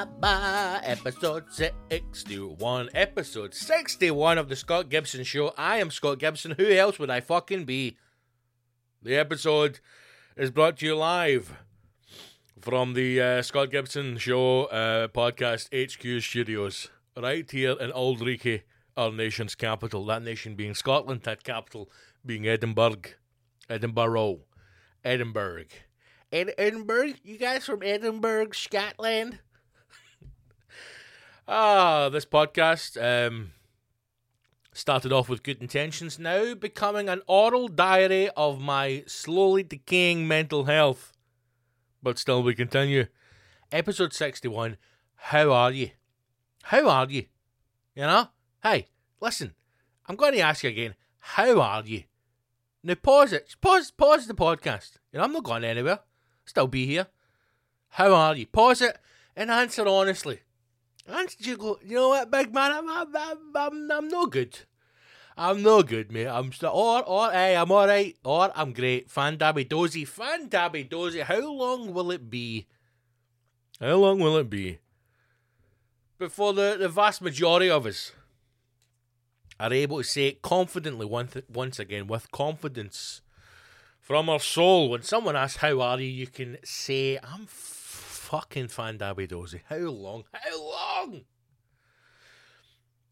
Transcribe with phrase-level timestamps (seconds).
[0.00, 1.44] Episode
[1.90, 5.52] 61 episode 61 of the Scott Gibson show.
[5.58, 6.52] I am Scott Gibson.
[6.52, 7.98] Who else would I fucking be?
[9.02, 9.80] The episode
[10.38, 11.54] is brought to you live
[12.62, 18.62] from the uh, Scott Gibson show uh, podcast HQ studios right here in Auld Reekie
[18.96, 20.06] our nation's capital.
[20.06, 21.90] That nation being Scotland that capital
[22.24, 23.02] being Edinburgh.
[23.68, 24.38] Edinburgh.
[25.04, 25.66] Edinburgh.
[26.32, 27.12] Ed- Edinburgh?
[27.22, 29.40] You guys from Edinburgh, Scotland?
[31.50, 33.50] Ah, this podcast um,
[34.72, 40.64] started off with good intentions, now becoming an oral diary of my slowly decaying mental
[40.64, 41.12] health.
[42.02, 43.06] But still, we continue.
[43.72, 44.76] Episode 61
[45.16, 45.90] How are you?
[46.62, 47.26] How are you?
[47.94, 48.28] You know?
[48.62, 48.86] Hey,
[49.20, 49.54] listen,
[50.06, 50.94] I'm going to ask you again.
[51.18, 52.04] How are you?
[52.82, 53.56] Now pause it.
[53.60, 54.92] Pause pause the podcast.
[55.12, 56.00] You know, I'm not going anywhere.
[56.46, 57.08] Still be here.
[57.90, 58.46] How are you?
[58.46, 58.98] Pause it
[59.36, 60.40] and answer honestly.
[61.10, 63.16] Answer you go, you know what, big man, I'm I'm,
[63.56, 64.60] I'm, I'm, no good.
[65.36, 66.26] I'm no good, mate.
[66.26, 69.10] I'm still or or hey, I'm alright, or I'm great.
[69.10, 71.20] Fan dabby dozy, fan dabby dozy.
[71.20, 72.66] How long will it be?
[73.80, 74.78] How long will it be?
[76.18, 78.12] Before the, the vast majority of us
[79.58, 83.22] are able to say it confidently once, once again, with confidence
[83.98, 84.90] from our soul.
[84.90, 86.08] When someone asks, How are you?
[86.08, 87.46] you can say, I'm
[88.30, 89.60] fucking Fandabby Dozy.
[89.68, 90.22] How long?
[90.32, 91.22] How long?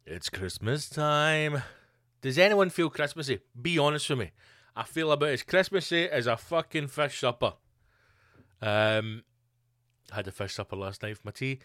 [0.06, 1.60] It's Christmas time.
[2.22, 3.40] Does anyone feel Christmassy?
[3.60, 4.30] Be honest with me.
[4.76, 7.54] I feel about as Christmassy as a fucking fish supper.
[8.62, 9.24] Um,
[10.12, 11.58] had a fish supper last night for my tea.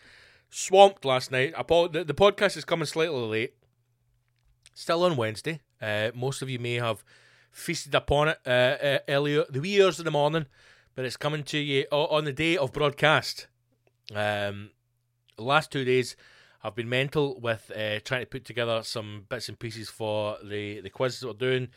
[0.50, 1.54] Swamped last night.
[1.56, 3.54] The, the podcast is coming slightly late
[4.74, 5.62] still on Wednesday.
[5.80, 7.04] Uh, most of you may have
[7.52, 10.48] feasted upon it uh, uh, earlier, the wee hours of the morning,
[10.96, 13.48] but it's coming to you on the day of broadcast.
[14.14, 14.72] Um,
[15.38, 16.16] last two days
[16.64, 20.80] I've been mental with uh, trying to put together some bits and pieces for the,
[20.80, 21.68] the quiz that we're doing.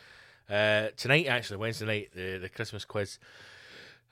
[0.48, 3.18] Uh, tonight, actually, Wednesday night, the, the Christmas quiz.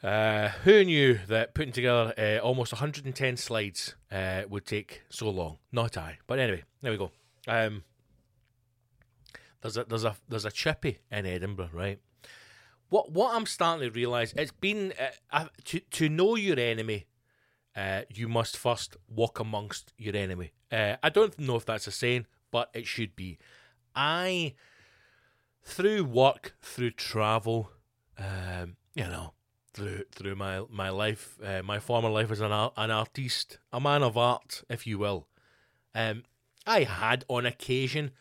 [0.03, 5.59] Uh, who knew that putting together uh, almost 110 slides uh, would take so long?
[5.73, 6.19] Not I.
[6.27, 7.13] But anyway, there we go.
[7.47, 7.85] Um,
[9.63, 11.99] there's a there's a there's a chippy in Edinburgh, right?
[12.91, 14.93] What what I'm starting to realise it's been
[15.33, 17.07] uh, to to know your enemy,
[17.77, 20.53] uh, you must first walk amongst your enemy.
[20.71, 23.39] Uh, I don't know if that's a saying, but it should be.
[23.95, 24.55] I,
[25.63, 27.71] through work, through travel,
[28.19, 29.33] um, you know,
[29.73, 34.03] through through my my life, uh, my former life as an an artiste, a man
[34.03, 35.27] of art, if you will,
[35.95, 36.23] um,
[36.67, 38.13] I had on occasion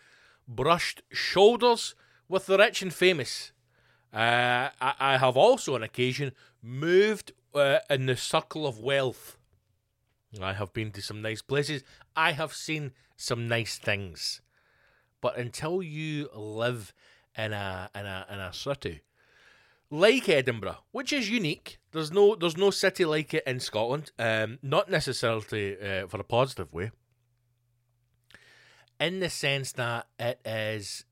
[0.47, 1.95] brushed shoulders
[2.27, 3.51] with the rich and famous.
[4.13, 9.38] Uh, I, I have also on occasion moved uh, in the circle of wealth.
[10.41, 11.83] I have been to some nice places.
[12.15, 14.41] I have seen some nice things.
[15.21, 16.94] But until you live
[17.38, 19.01] in a in a in a city
[19.94, 21.77] like Edinburgh, which is unique.
[21.91, 24.12] There's no there's no city like it in Scotland.
[24.18, 26.91] Um, not necessarily uh, for a positive way.
[29.00, 31.06] In the sense that it is,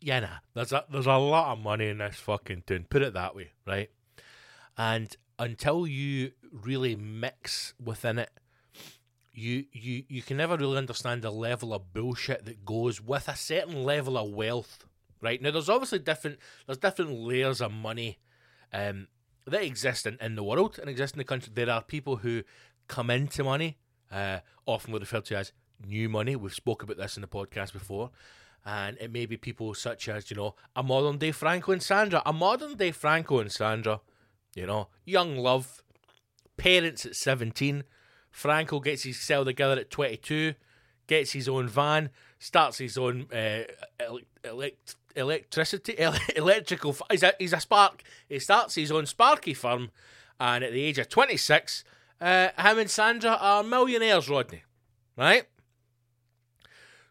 [0.00, 2.86] yeah, nah, there's a there's a lot of money in this fucking town.
[2.90, 3.90] Put it that way, right?
[4.76, 8.30] And until you really mix within it,
[9.36, 13.36] you you you can never really understand the level of bullshit that goes with a
[13.36, 14.86] certain level of wealth
[15.20, 15.40] right?
[15.40, 18.18] Now, there's obviously different there's different layers of money
[18.72, 19.08] um,
[19.46, 21.52] that exist in, in the world and exist in the country.
[21.54, 22.42] There are people who
[22.88, 23.78] come into money,
[24.10, 25.52] uh, often referred to as
[25.84, 26.36] new money.
[26.36, 28.10] We've spoke about this in the podcast before.
[28.64, 32.20] And it may be people such as, you know, a modern day Franco and Sandra.
[32.26, 34.00] A modern day Franco and Sandra,
[34.56, 35.84] you know, young love,
[36.56, 37.84] parents at 17.
[38.36, 40.52] Franco gets his cell together at 22,
[41.06, 43.62] gets his own van, starts his own uh,
[44.44, 45.94] elect- electricity,
[46.36, 46.94] electrical.
[47.10, 48.02] He's a, he's a spark.
[48.28, 49.90] He starts his own Sparky firm,
[50.38, 51.82] and at the age of 26,
[52.20, 54.64] uh, him and Sandra are millionaires, Rodney.
[55.16, 55.46] Right?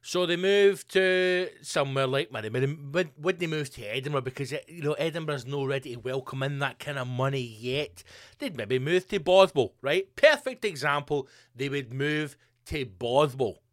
[0.07, 4.83] So they moved to somewhere like Would Would they move to Edinburgh because it, you
[4.83, 8.03] know Edinburgh's not ready to welcome in that kind of money yet?
[8.37, 10.15] They'd maybe move to Bothwell, right?
[10.15, 11.27] Perfect example.
[11.55, 12.37] They would move
[12.67, 13.63] to Bothwell,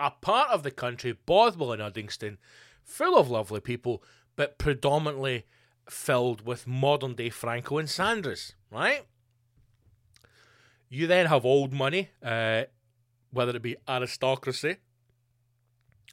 [0.00, 2.38] a part of the country, Bothwell and Uddingston,
[2.82, 4.02] full of lovely people,
[4.34, 5.46] but predominantly
[5.88, 9.06] filled with modern day Franco and Sandras, right?
[10.88, 12.64] You then have old money, uh,
[13.30, 14.78] whether it be aristocracy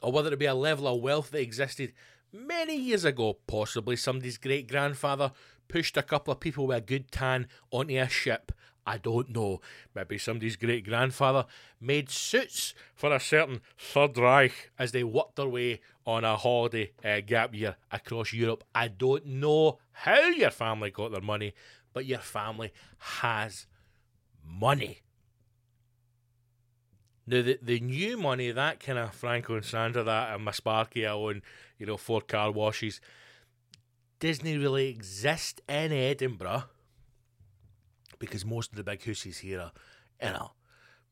[0.05, 1.91] or whether it be a level of wealth that existed
[2.31, 5.31] many years ago, possibly somebody's great grandfather
[5.67, 8.51] pushed a couple of people with a good tan onto a ship
[8.87, 9.61] I don't know.
[9.95, 11.45] Maybe somebody's great grandfather
[11.81, 16.91] made suits for a certain Third Reich as they worked their way on a holiday
[17.03, 18.63] uh, gap year across Europe.
[18.75, 21.55] I don't know how your family got their money,
[21.93, 23.65] but your family has
[24.43, 25.01] money.
[27.27, 31.07] Now, the, the new money, that kind of Franco and Sandra, that and my Sparky,
[31.07, 31.41] I own,
[31.79, 33.01] you know, four car washes,
[34.19, 36.65] doesn't really exist in Edinburgh
[38.19, 39.71] because most of the big houses here are,
[40.21, 40.51] you know,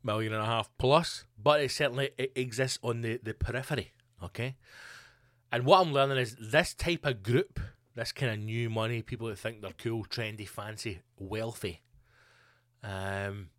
[0.04, 3.92] million and a half plus, but it certainly it exists on the, the periphery,
[4.24, 4.56] okay?
[5.52, 7.60] And what I'm learning is this type of group,
[7.96, 11.82] this kind of new money, people that think they're cool, trendy, fancy, wealthy,
[12.84, 13.50] um,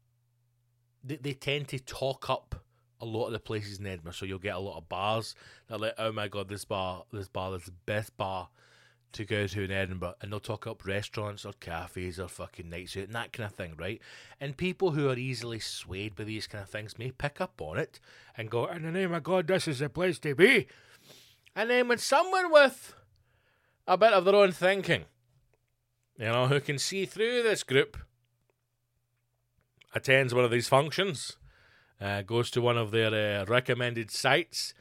[1.04, 2.54] they, they tend to talk up
[3.00, 4.12] a lot of the places in Edinburgh.
[4.12, 5.34] So you'll get a lot of bars.
[5.68, 8.48] that like, oh my god, this bar, this bar is the best bar
[9.12, 12.96] to go to in Edinburgh and they'll talk up restaurants or cafes or fucking nights
[12.96, 14.00] out and that kind of thing, right?
[14.40, 17.78] And people who are easily swayed by these kind of things may pick up on
[17.78, 18.00] it
[18.36, 20.66] and go, in the name of God, this is the place to be.
[21.54, 22.96] And then when someone with
[23.86, 25.04] a bit of their own thinking,
[26.18, 27.96] you know, who can see through this group,
[29.94, 31.36] attends one of these functions,
[32.00, 34.74] uh, goes to one of their uh, recommended sites,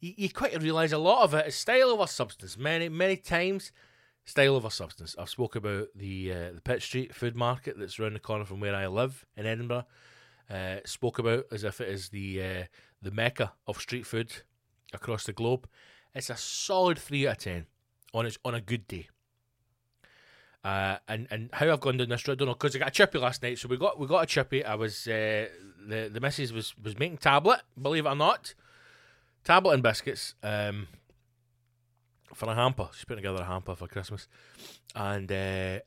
[0.00, 2.56] you, you quickly realise a lot of it is style over substance.
[2.56, 3.72] Many, many times,
[4.24, 5.16] style over substance.
[5.18, 8.60] I've spoke about the uh, the Pitt Street food market that's around the corner from
[8.60, 9.86] where I live in Edinburgh.
[10.50, 12.64] Uh, spoke about as if it is the uh,
[13.02, 14.32] the mecca of street food
[14.92, 15.68] across the globe.
[16.14, 17.66] It's a solid three out of ten
[18.14, 19.08] on its on a good day.
[20.68, 22.88] Uh, and and how I've gone down this road, I don't know because I got
[22.88, 23.58] a chippy last night.
[23.58, 24.62] So we got we got a chippy.
[24.62, 25.46] I was uh,
[25.86, 28.54] the the missus was was making tablet, believe it or not
[29.44, 30.88] tablet and biscuits um,
[32.34, 32.88] for a hamper.
[32.92, 34.28] She's putting together a hamper for Christmas,
[34.94, 35.78] and uh,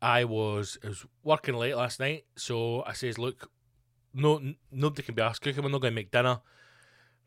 [0.00, 3.50] I was I was working late last night, so I says, "Look,
[4.14, 5.64] no, nobody can be asked cooking.
[5.64, 6.42] We're not going to make dinner.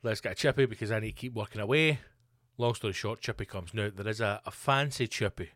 [0.01, 1.99] Let's get a chippy because I need to keep working away."
[2.57, 3.89] Long story short, chippy comes now.
[3.93, 5.51] There is a, a fancy chippy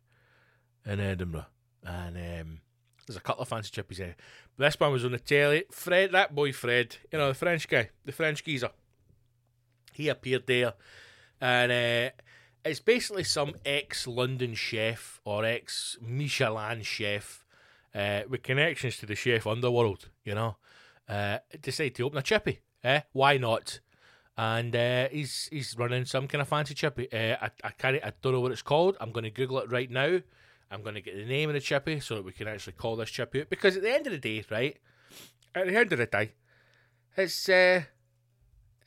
[0.86, 1.46] in Edinburgh,
[1.84, 2.60] and um,
[3.06, 4.16] there's a couple of fancy chippies there.
[4.58, 5.66] But this one was on the telly.
[5.72, 8.72] Fred, that boy Fred, you know the French guy, the French geezer
[9.94, 10.74] he appeared there,
[11.40, 12.12] and uh,
[12.66, 17.46] it's basically some ex London chef or ex Michelin chef
[17.94, 20.10] uh, with connections to the chef underworld.
[20.24, 20.58] You know,
[21.08, 22.60] uh, decided to open a chippy.
[22.84, 23.02] Eh?
[23.14, 23.80] Why not?
[24.38, 27.12] and uh, he's he's running some kind of fancy chippy.
[27.12, 28.98] Uh, I I can't I don't know what it's called.
[29.00, 30.20] I'm going to Google it right now.
[30.72, 32.96] I'm going to get the name of the chippy so that we can actually call
[32.96, 33.50] this chippy out.
[33.50, 34.78] Because at the end of the day, right?
[35.56, 36.34] At the end of the day,
[37.16, 37.84] it's uh,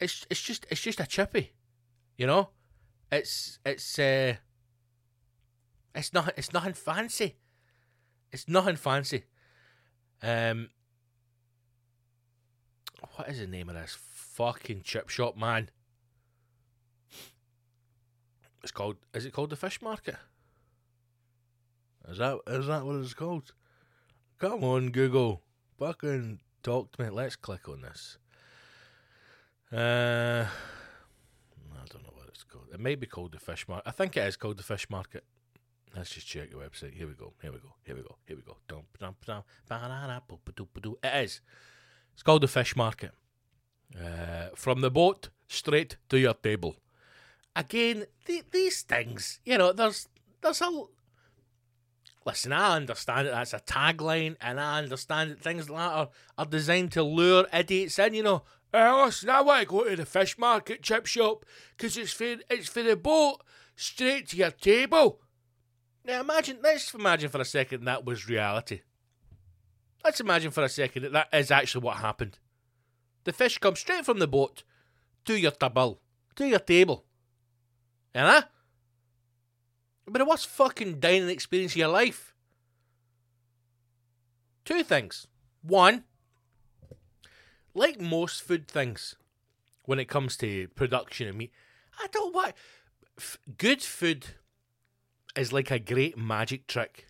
[0.00, 1.52] it's it's just it's just a chippy,
[2.16, 2.50] you know.
[3.12, 4.34] It's it's uh,
[5.94, 7.36] it's not it's nothing fancy.
[8.32, 9.24] It's nothing fancy.
[10.22, 10.70] Um,
[13.14, 15.70] what is the name of this fucking chip shop, man?
[18.62, 18.96] It's called.
[19.14, 20.16] Is it called the Fish Market?
[22.08, 23.52] Is that is that what it's called?
[24.38, 25.42] Come on, Google,
[25.78, 27.10] fucking talk to me.
[27.10, 28.18] Let's click on this.
[29.72, 32.66] Uh, I don't know what it's called.
[32.72, 33.88] It may be called the Fish Market.
[33.88, 35.24] I think it is called the Fish Market.
[35.96, 36.94] Let's just check the website.
[36.94, 37.32] Here we go.
[37.40, 37.74] Here we go.
[37.84, 38.16] Here we go.
[38.26, 38.56] Here we go.
[41.02, 41.40] It is.
[42.12, 43.12] It's called the Fish Market.
[43.98, 46.76] Uh, from the boat straight to your table.
[47.54, 50.08] Again, the, these things, you know, there's
[50.42, 50.82] there's a
[52.26, 52.52] listen.
[52.52, 56.46] I understand that that's a tagline, and I understand that things like that are, are
[56.46, 58.14] designed to lure idiots in.
[58.14, 58.42] You know,
[58.74, 61.44] uh, listen, I want to go to the fish market chip shop
[61.76, 63.42] because it's for it's for the boat
[63.76, 65.20] straight to your table.
[66.04, 68.82] Now imagine, let's imagine for a second that was reality.
[70.04, 72.38] Let's imagine for a second that that is actually what happened.
[73.24, 74.62] The fish come straight from the boat
[75.24, 76.00] to your table,
[76.36, 77.04] to your table.
[78.14, 78.42] You know?
[80.06, 82.34] But it was fucking dining experience of your life.
[84.64, 85.26] Two things.
[85.62, 86.04] One,
[87.74, 89.16] like most food things,
[89.84, 91.52] when it comes to production of meat,
[91.98, 92.54] I don't want
[93.18, 94.26] f- good food
[95.36, 97.06] is like a great magic trick.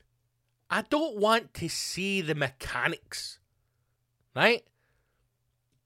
[0.69, 3.38] I don't want to see the mechanics.
[4.35, 4.65] Right?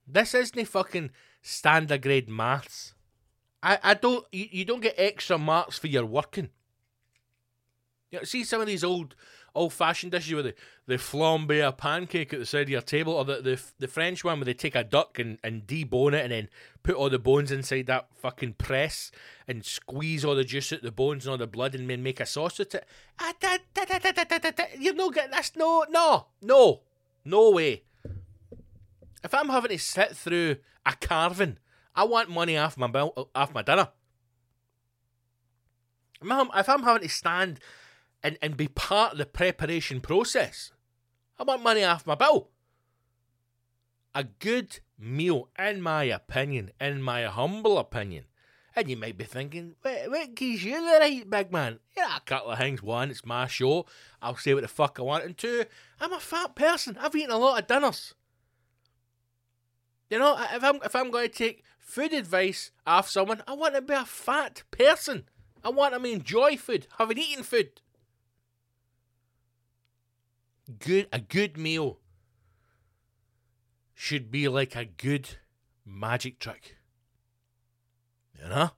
[0.07, 1.11] This isn't fucking
[1.43, 2.95] standard grade maths.
[3.63, 6.51] I, I don't you, you don't get extra marks for your working.
[8.11, 9.15] You know, see some of these old
[9.55, 10.55] old fashioned dishes with the,
[10.87, 14.25] the flambe a pancake at the side of your table, or the, the the French
[14.25, 16.49] one where they take a duck and, and debone it and then
[16.83, 19.13] put all the bones inside that fucking press
[19.47, 22.21] and squeeze all the juice out the bones and all the blood and then make
[22.21, 22.87] a sauce with it.
[24.79, 26.81] You're no getting that's no no no
[27.25, 27.85] no way.
[29.23, 31.59] If I'm having to sit through a carving,
[31.95, 33.89] I want money off my bill, off my dinner.
[36.23, 37.61] If I'm having to stand
[38.23, 40.73] and, and be part of the preparation process,
[41.39, 42.51] I want money off my bill.
[44.15, 48.25] A good meal, in my opinion, in my humble opinion,
[48.77, 51.81] and you might be thinking, what, what gives you the right, big man?
[51.97, 52.83] Yeah, a couple of things.
[52.83, 53.87] One, it's my show.
[54.23, 55.25] I'll say what the fuck I want.
[55.25, 55.65] And two,
[56.01, 56.97] I'm a fat person.
[57.01, 58.15] I've eaten a lot of dinners.
[60.09, 63.75] You know, if I'm if I'm going to take food advice off someone, I want
[63.75, 65.25] to be a fat person.
[65.63, 67.81] I want to enjoy food, having eaten food.
[70.79, 71.99] Good, a good meal
[73.95, 75.29] should be like a good
[75.85, 76.77] magic trick.
[78.41, 78.71] You know,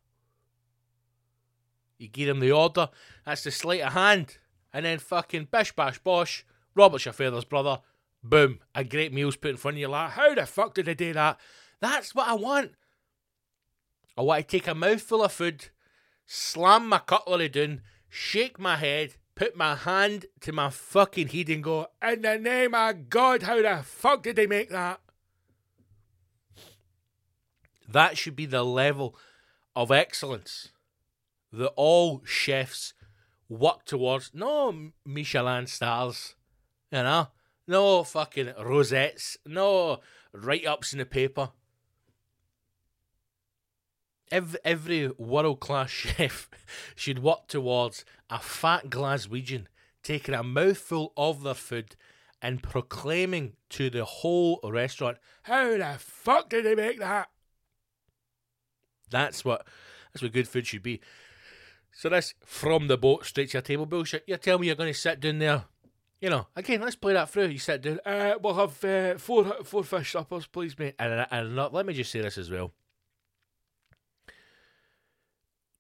[1.99, 2.89] you give them the order.
[3.25, 4.39] That's the sleight of hand,
[4.73, 6.45] and then fucking bish bash bosh.
[6.75, 7.81] Robert's your father's brother.
[8.25, 9.89] Boom, a great meal's put in front of you.
[9.89, 11.39] Like, how the fuck did they do that?
[11.81, 12.73] That's what I want.
[14.17, 15.69] I want to take a mouthful of food,
[16.27, 21.63] slam my cutlery down, shake my head, put my hand to my fucking head and
[21.63, 25.01] go, In the name of God, how the fuck did they make that?
[27.89, 29.17] That should be the level
[29.77, 30.69] of excellence
[31.53, 32.95] that all chefs
[33.49, 34.31] work towards.
[34.33, 36.35] No Michelin stars,
[36.91, 37.29] you know?
[37.69, 39.37] No fucking rosettes.
[39.47, 40.01] No
[40.33, 41.51] write ups in the paper.
[44.33, 46.49] Every, every world class chef
[46.97, 49.67] should work towards a fat Glaswegian
[50.03, 51.95] taking a mouthful of their food
[52.41, 57.29] and proclaiming to the whole restaurant, How the fuck did they make that?
[59.11, 59.67] That's what
[60.13, 61.01] that's what good food should be.
[61.93, 64.25] So this from the boat straight to your table bullshit.
[64.27, 65.65] You tell me you're going to sit down there
[66.23, 67.49] you know, again, let's play that through.
[67.49, 67.99] You sit down.
[68.07, 70.95] Uh, we'll have uh, four four fish suppers, please, mate.
[71.01, 72.73] And, and not, let me just say this as well.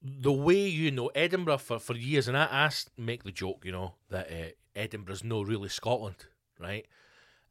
[0.04, 3.73] The way you know Edinburgh for, for years, and I asked, make the joke, you
[3.73, 6.26] know, that uh, Edinburgh's no really Scotland,
[6.59, 6.87] right?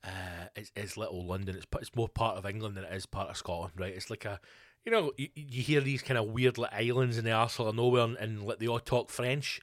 [0.04, 1.56] Uh, it's, it's little London.
[1.56, 3.94] It's it's more part of England than it is part of Scotland, right?
[3.94, 4.40] It's like a,
[4.84, 7.76] you know, you, you hear these kind of weird like islands in the arsehole of
[7.76, 9.62] nowhere, and, and like they all talk French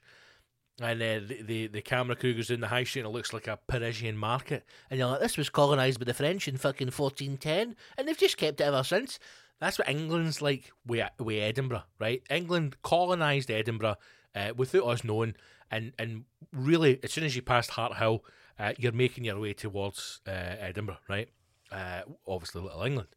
[0.81, 3.33] and uh, the, the the camera crew goes in the high street and it looks
[3.33, 4.65] like a Parisian market.
[4.89, 8.37] And you're like, this was colonised by the French in fucking 1410, and they've just
[8.37, 9.19] kept it ever since.
[9.59, 12.23] That's what England's like with, with Edinburgh, right?
[12.29, 13.97] England colonised Edinburgh
[14.35, 15.35] uh, without us knowing,
[15.69, 16.23] and, and
[16.53, 18.21] really, as soon as you passed Harthill,
[18.57, 21.29] uh, you're making your way towards uh, Edinburgh, right?
[21.71, 23.09] Uh, obviously, Little England.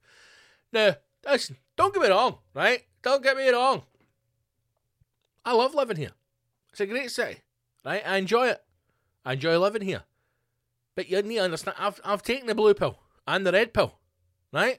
[0.73, 2.83] Now, listen, don't get me wrong, right?
[3.03, 3.83] Don't get me wrong.
[5.45, 6.13] I love living here.
[6.71, 7.41] It's a great city,
[7.85, 8.03] right?
[8.07, 8.63] I enjoy it.
[9.25, 10.03] I enjoy living here.
[10.95, 13.99] But you need to understand, I've, I've taken the blue pill and the red pill,
[14.53, 14.79] right?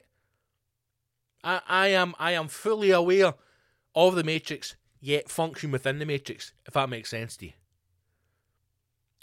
[1.44, 3.34] I, I am I am fully aware
[3.94, 7.52] of the matrix, yet function within the matrix, if that makes sense to you.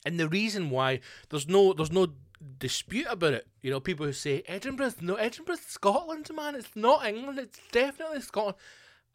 [0.05, 0.99] And the reason why
[1.29, 2.13] there's no there's no
[2.59, 3.47] dispute about it.
[3.61, 8.21] You know, people who say Edinburgh's no Edinburgh's Scotland, man, it's not England, it's definitely
[8.21, 8.57] Scotland.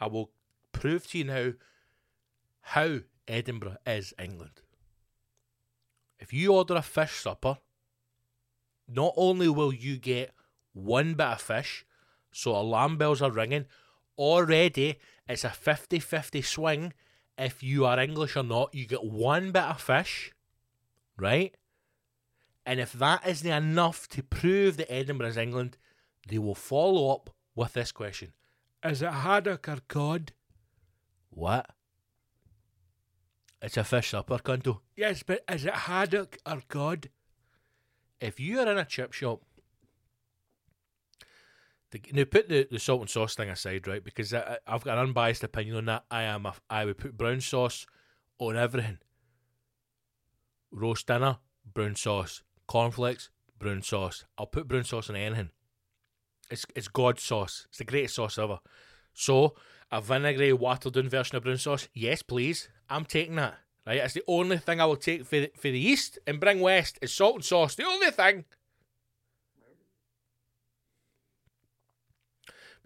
[0.01, 0.31] I will
[0.73, 1.53] prove to you now
[2.61, 2.99] how
[3.29, 4.61] Edinburgh is England.
[6.19, 7.59] If you order a fish supper,
[8.89, 10.33] not only will you get
[10.73, 11.86] one bit of fish,
[12.37, 13.65] so alarm bells are ringing,
[14.19, 16.93] already it's a 50 50 swing.
[17.39, 20.33] If you are English or not, you get one bit of fish,
[21.17, 21.55] right?
[22.65, 25.79] And if that isn't enough to prove that Edinburgh is England,
[26.29, 28.33] they will follow up with this question
[28.85, 30.33] Is it haddock or cod?
[31.31, 31.71] What?
[33.63, 34.81] It's a fish supper, Cunto.
[34.95, 37.09] Yes, but is it haddock or cod?
[38.21, 39.43] If you are in a chip shop,
[41.91, 44.03] the, now put the, the salt and sauce thing aside, right?
[44.03, 46.05] Because I, I've got an unbiased opinion on that.
[46.11, 47.87] I am a, I would put brown sauce
[48.39, 48.99] on everything.
[50.71, 51.39] Roast dinner,
[51.73, 52.43] brown sauce.
[52.67, 54.25] Cornflakes, brown sauce.
[54.37, 55.51] I'll put brown sauce on anything.
[56.51, 57.67] It's it's God's sauce.
[57.69, 58.59] It's the greatest sauce ever.
[59.15, 59.55] So
[59.91, 62.69] a vinegary watered down version of brown sauce, yes, please.
[62.91, 63.59] I'm taking that.
[63.87, 66.59] Right, it's the only thing I will take for the, for the east and bring
[66.59, 67.77] west is salt and sauce.
[67.77, 68.45] The only thing.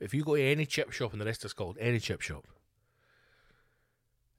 [0.01, 2.47] If you go to any chip shop in the rest of Scotland, any chip shop,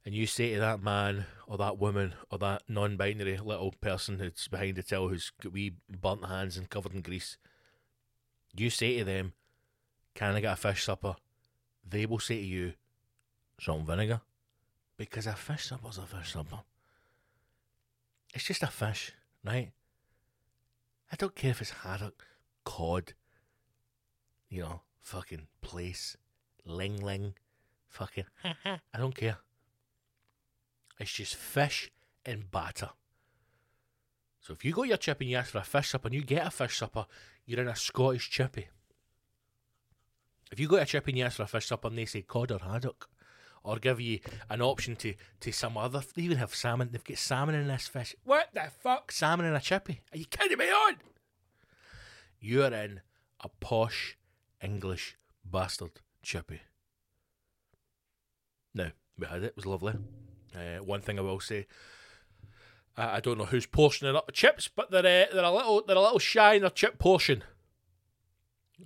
[0.05, 4.47] and you say to that man or that woman or that non-binary little person who's
[4.47, 7.37] behind the till who's got wee burnt hands and covered in grease,
[8.55, 9.33] you say to them,
[10.15, 11.15] "Can I get a fish supper?"
[11.87, 12.73] They will say to you,
[13.59, 14.21] "Salt and vinegar."
[15.01, 16.59] because a fish supper's a fish supper.
[18.35, 19.11] It's just a fish,
[19.43, 19.71] right?
[21.11, 22.23] I don't care if it's haddock,
[22.63, 23.13] cod,
[24.47, 26.15] you know, fucking plaice,
[26.65, 27.33] ling ling,
[27.87, 28.25] fucking,
[28.65, 29.37] I don't care.
[30.99, 31.91] It's just fish
[32.25, 32.89] and batter.
[34.39, 36.23] So if you go your chip and you ask for a fish supper and you
[36.23, 37.05] get a fish supper,
[37.45, 38.67] you're in a Scottish chippy.
[40.51, 42.05] If you go to a chip and you ask for a fish supper and they
[42.05, 43.09] say cod or haddock,
[43.63, 46.01] or give you an option to, to some other.
[46.15, 46.89] They even have salmon.
[46.91, 48.15] They've got salmon in this fish.
[48.23, 49.11] What the fuck?
[49.11, 50.01] Salmon in a chippy?
[50.11, 50.95] Are you kidding me on?
[52.39, 53.01] You're in
[53.43, 54.17] a posh
[54.61, 56.61] English bastard chippy.
[58.73, 59.47] No, we had it.
[59.47, 59.93] It was lovely.
[60.55, 61.67] Uh, one thing I will say.
[62.97, 65.95] I don't know who's portioning up the chips, but they're uh, they're a little they're
[65.95, 67.43] a little shy in their chip portion.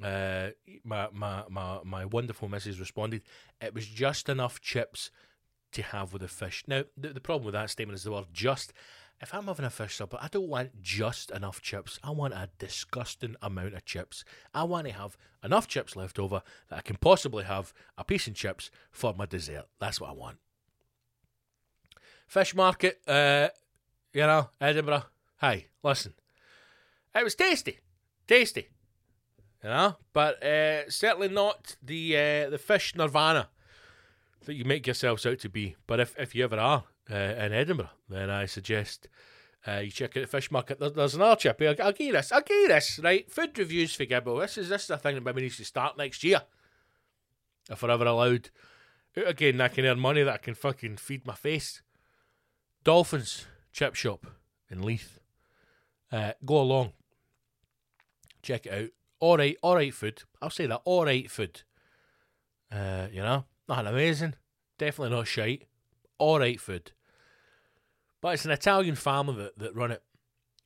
[0.03, 0.49] Uh,
[0.83, 3.23] my, my, my, my wonderful missus responded,
[3.61, 5.09] it was just enough chips
[5.71, 6.63] to have with the fish.
[6.67, 8.73] Now, the, the problem with that statement is the word just.
[9.21, 11.99] If I'm having a fish supper, I don't want just enough chips.
[12.03, 14.25] I want a disgusting amount of chips.
[14.53, 18.27] I want to have enough chips left over that I can possibly have a piece
[18.27, 19.65] of chips for my dessert.
[19.79, 20.37] That's what I want.
[22.27, 23.49] Fish market, uh,
[24.13, 25.05] you know, Edinburgh.
[25.39, 26.13] Hey, listen.
[27.13, 27.79] It was tasty.
[28.27, 28.69] Tasty
[29.65, 29.95] you know.
[30.13, 33.49] But uh, certainly not the uh, the fish nirvana
[34.45, 35.75] that you make yourselves out to be.
[35.87, 39.07] But if, if you ever are uh, in Edinburgh, then I suggest
[39.67, 40.79] uh, you check out the fish market.
[40.79, 41.61] There, there's another chip.
[41.61, 42.31] I'll, I'll give you this.
[42.31, 42.99] I'll give you this.
[43.03, 44.41] Right, food reviews for Gibbo.
[44.41, 46.41] This is this is a thing that maybe needs to start next year,
[47.69, 48.49] if we're ever allowed.
[49.17, 51.81] out Again, I can earn money that I can fucking feed my face.
[52.83, 54.27] Dolphins chip shop
[54.69, 55.19] in Leith.
[56.11, 56.93] Uh, go along.
[58.41, 58.89] Check it out
[59.19, 60.23] all right, all right food.
[60.41, 61.63] I'll say that, all right food.
[62.71, 64.35] Uh, you know, not amazing,
[64.77, 65.63] definitely not shite.
[66.17, 66.91] All right food.
[68.21, 70.03] But it's an Italian family that, that run it,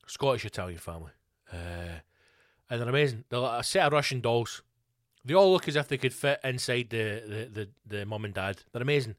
[0.06, 1.12] Scottish Italian family,
[1.52, 2.00] uh,
[2.68, 3.24] and they're amazing.
[3.28, 4.62] They're like a set of Russian dolls.
[5.24, 7.48] They all look as if they could fit inside the the,
[7.86, 8.62] the, the mum and dad.
[8.72, 9.16] They're amazing,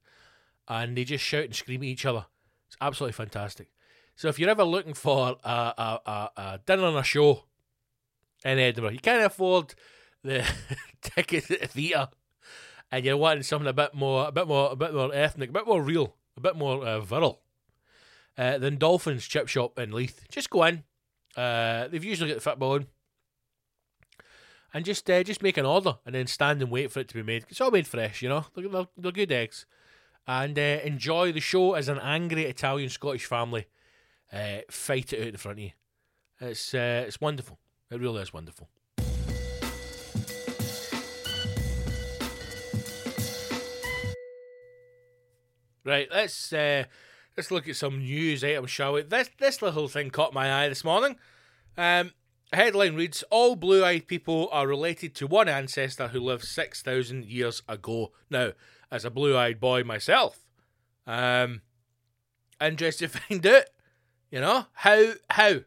[0.68, 2.26] and they just shout and scream at each other.
[2.68, 3.68] It's absolutely fantastic.
[4.16, 7.44] So if you're ever looking for a, a, a, a dinner and a show
[8.44, 8.92] in Edinburgh.
[8.92, 9.74] You can't afford
[10.24, 10.46] the
[11.02, 12.10] ticket at the theatre,
[12.92, 15.54] and you're wanting something a bit more, a bit more, a bit more ethnic, a
[15.54, 17.42] bit more real, a bit more uh, virile.
[18.38, 20.24] Uh, than Dolphins Chip Shop in Leith.
[20.30, 20.84] Just go in.
[21.36, 22.88] Uh, they've usually got the football on.
[24.74, 27.14] and just uh, just make an order and then stand and wait for it to
[27.14, 27.46] be made.
[27.50, 28.46] It's all made fresh, you know.
[28.56, 29.66] They're, they're, they're good eggs,
[30.28, 33.68] and uh, enjoy the show as an angry Italian Scottish family
[34.32, 35.72] uh, fight it out in front of you.
[36.40, 37.60] It's uh, it's wonderful.
[37.90, 38.70] It really is wonderful.
[45.84, 46.84] Right, let's uh,
[47.36, 49.02] let's look at some news items, shall we?
[49.02, 51.16] This this little thing caught my eye this morning.
[51.76, 52.12] Um,
[52.54, 57.64] headline reads: All blue-eyed people are related to one ancestor who lived six thousand years
[57.68, 58.12] ago.
[58.30, 58.52] Now,
[58.92, 60.46] as a blue-eyed boy myself,
[61.08, 61.62] um,
[62.60, 63.66] interested to find out.
[64.30, 65.62] You know how how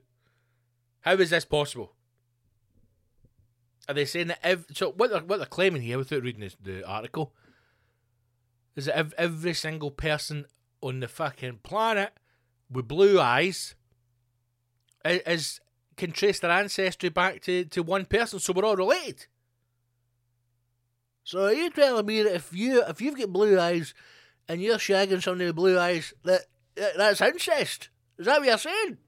[1.00, 1.92] how is this possible?
[3.88, 4.38] Are they saying that?
[4.46, 7.34] Ev- so what they're what they're claiming here, without reading this, the article,
[8.76, 10.46] is that ev- every single person
[10.80, 12.12] on the fucking planet
[12.70, 13.74] with blue eyes
[15.04, 15.60] is, is
[15.96, 19.26] can trace their ancestry back to, to one person, so we're all related.
[21.22, 23.94] So are you telling me that if you if you've got blue eyes
[24.48, 26.42] and you're shagging somebody with blue eyes, that,
[26.74, 27.88] that that's incest?
[28.18, 28.98] Is that what you're saying?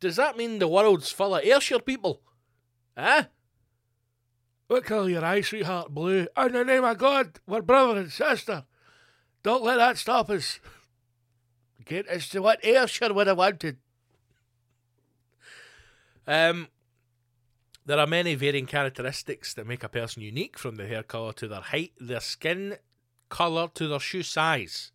[0.00, 2.22] Does that mean the world's full of Ayrshire people?
[2.96, 3.24] Eh?
[4.68, 5.94] What colour your eyes, sweetheart?
[5.94, 6.26] Blue.
[6.36, 8.64] In the name of God, we're brother and sister.
[9.42, 10.60] Don't let that stop us.
[11.86, 13.78] Get us to what Ayrshire would have wanted.
[16.26, 16.68] Um,
[17.86, 21.48] there are many varying characteristics that make a person unique, from their hair colour to
[21.48, 22.76] their height, their skin
[23.30, 24.92] colour to their shoe size.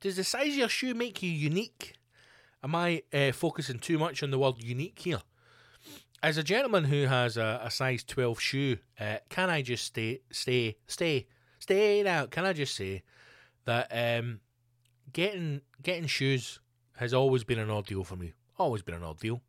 [0.00, 1.94] Does the size of your shoe make you unique?
[2.64, 5.22] Am I uh, focusing too much on the word unique here?
[6.24, 10.22] As a gentleman who has a, a size 12 shoe, uh, can I just stay,
[10.30, 11.26] stay, stay,
[11.58, 12.24] stay now?
[12.24, 13.02] Can I just say
[13.66, 14.40] that um,
[15.12, 16.60] getting getting shoes
[16.96, 18.32] has always been an ordeal for me.
[18.58, 19.42] Always been an ordeal.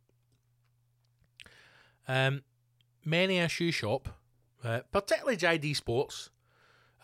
[2.10, 2.44] Um,
[3.06, 4.10] many a shoe shop,
[4.62, 6.30] uh, particularly JD Sports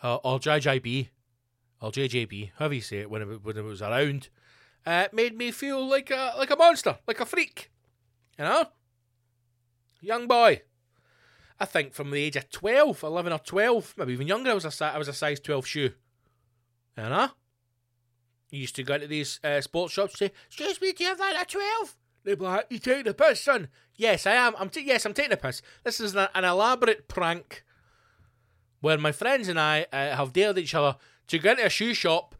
[0.02, 1.08] uh, or JJB
[1.80, 4.28] or JJB, however you say it, when it, when it was around,
[4.84, 7.70] uh, made me feel like a like a monster, like a freak.
[8.38, 8.66] You know,
[10.02, 10.62] young boy.
[11.58, 14.64] I think from the age of 12, 11 or 12, maybe even younger, I was
[14.64, 15.90] a, I was a size 12 shoe.
[16.96, 17.28] You know?
[18.50, 21.10] You used to go into these uh, sports shops and say, Excuse me, do you
[21.10, 21.96] have that at 12?
[22.24, 23.68] They'd be like, You taking the piss, son?
[23.96, 24.54] Yes, I am.
[24.58, 25.62] I'm t- yes, I'm taking the piss.
[25.84, 27.64] This is an, an elaborate prank
[28.80, 30.96] where my friends and I uh, have dared each other
[31.28, 32.34] to go into a shoe shop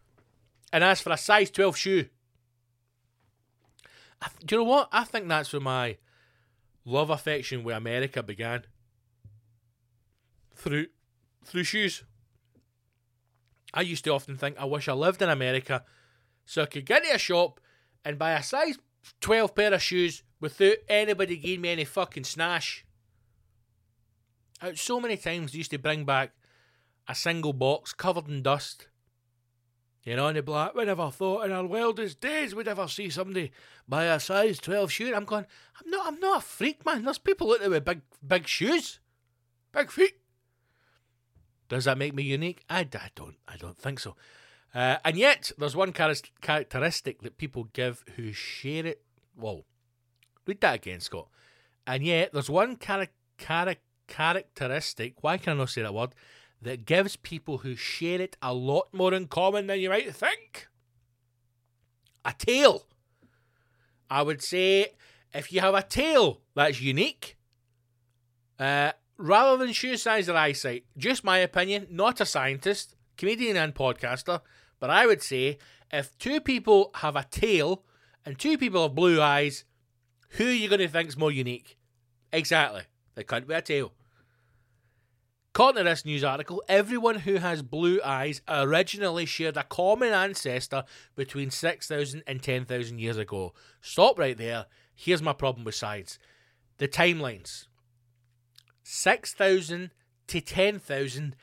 [0.73, 2.03] and ask for a size 12 shoe.
[4.21, 4.89] Th- do you know what?
[4.91, 5.97] I think that's where my
[6.85, 8.65] love affection with America began.
[10.55, 10.87] Through
[11.45, 12.05] through shoes.
[13.75, 15.85] I used to often think I wish I lived in America
[16.45, 17.59] so I could get into a shop
[18.05, 18.79] and buy a size
[19.21, 22.85] 12 pair of shoes without anybody giving me any fucking snash.
[24.61, 26.33] Out so many times used to bring back
[27.09, 28.89] a single box covered in dust.
[30.05, 33.53] You know, and they'd we never thought in our wildest days we'd ever see somebody
[33.89, 35.15] buy a size 12 shoe.
[35.15, 35.47] I'm going,
[35.81, 37.05] I'm not, I'm not a freak, man.
[37.05, 38.99] There's people out there with big, big shoes,
[39.73, 40.15] big feet.
[41.69, 42.65] Does that make me unique?
[42.69, 44.17] I, I don't, I don't think so.
[44.75, 49.03] Uh, and yet, there's one char- characteristic that people give who share it.
[49.37, 49.65] Well,
[50.47, 51.29] read that again, Scott.
[51.87, 53.07] And yet, there's one char-
[53.39, 53.77] char-
[54.09, 55.23] characteristic.
[55.23, 56.15] Why can I not say that word?
[56.63, 60.69] That gives people who share it a lot more in common than you might think.
[62.25, 62.87] A tail.
[64.09, 64.93] I would say
[65.35, 67.37] if you have a tail that's unique,
[68.59, 73.75] uh, rather than shoe size or eyesight, just my opinion, not a scientist, comedian and
[73.75, 74.41] podcaster,
[74.79, 75.59] but I would say
[75.93, 77.85] if two people have a tail
[78.25, 79.65] and two people have blue eyes,
[80.31, 81.77] who are you going to think is more unique?
[82.33, 82.83] Exactly.
[83.15, 83.93] They can't be a tail.
[85.55, 90.85] According to this news article, everyone who has blue eyes originally shared a common ancestor
[91.15, 93.53] between 6,000 and 10,000 years ago.
[93.83, 94.65] Stop right there.
[94.95, 96.19] Here's my problem with science
[96.79, 97.67] the timelines
[98.83, 99.91] 6,000
[100.29, 101.37] to 10,000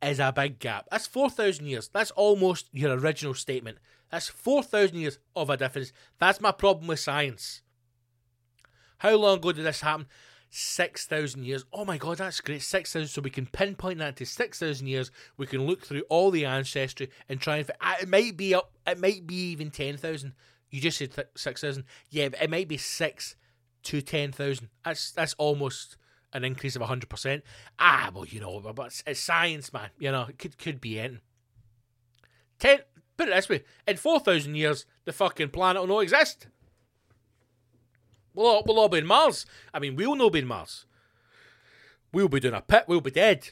[0.00, 0.86] is a big gap.
[0.92, 1.90] That's 4,000 years.
[1.92, 3.78] That's almost your original statement.
[4.12, 5.92] That's 4,000 years of a difference.
[6.20, 7.62] That's my problem with science.
[8.98, 10.06] How long ago did this happen?
[10.56, 11.64] 6,000 years.
[11.72, 12.62] Oh my god, that's great.
[12.62, 13.08] 6,000.
[13.08, 15.10] So we can pinpoint that to 6,000 years.
[15.36, 17.70] We can look through all the ancestry and try and.
[18.00, 18.72] It might be up.
[18.86, 20.32] It might be even 10,000.
[20.70, 21.84] You just said 6,000.
[22.10, 23.36] Yeah, but it might be 6
[23.84, 24.68] to 10,000.
[24.84, 25.96] That's, that's almost
[26.32, 27.42] an increase of 100%.
[27.78, 29.90] Ah, well, you know, but it's, it's science, man.
[29.98, 31.20] You know, it could, could be anything.
[32.58, 32.80] 10.
[33.16, 36.48] Put it this way in 4,000 years, the fucking planet will not exist.
[38.36, 39.46] We'll all, we'll all be in Mars.
[39.72, 40.84] I mean, we'll know be in Mars.
[42.12, 42.84] we'll be doing a pit.
[42.86, 43.48] We'll be dead.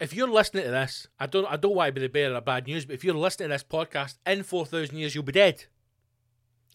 [0.00, 2.44] If you're listening to this, I don't, I don't want to be the bearer of
[2.44, 5.32] bad news, but if you're listening to this podcast in four thousand years, you'll be
[5.32, 5.64] dead.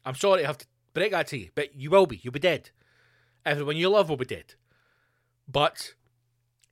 [0.03, 2.19] I'm sorry to have to break that to you, but you will be.
[2.21, 2.71] You'll be dead.
[3.45, 4.55] Everyone you love will be dead.
[5.47, 5.93] But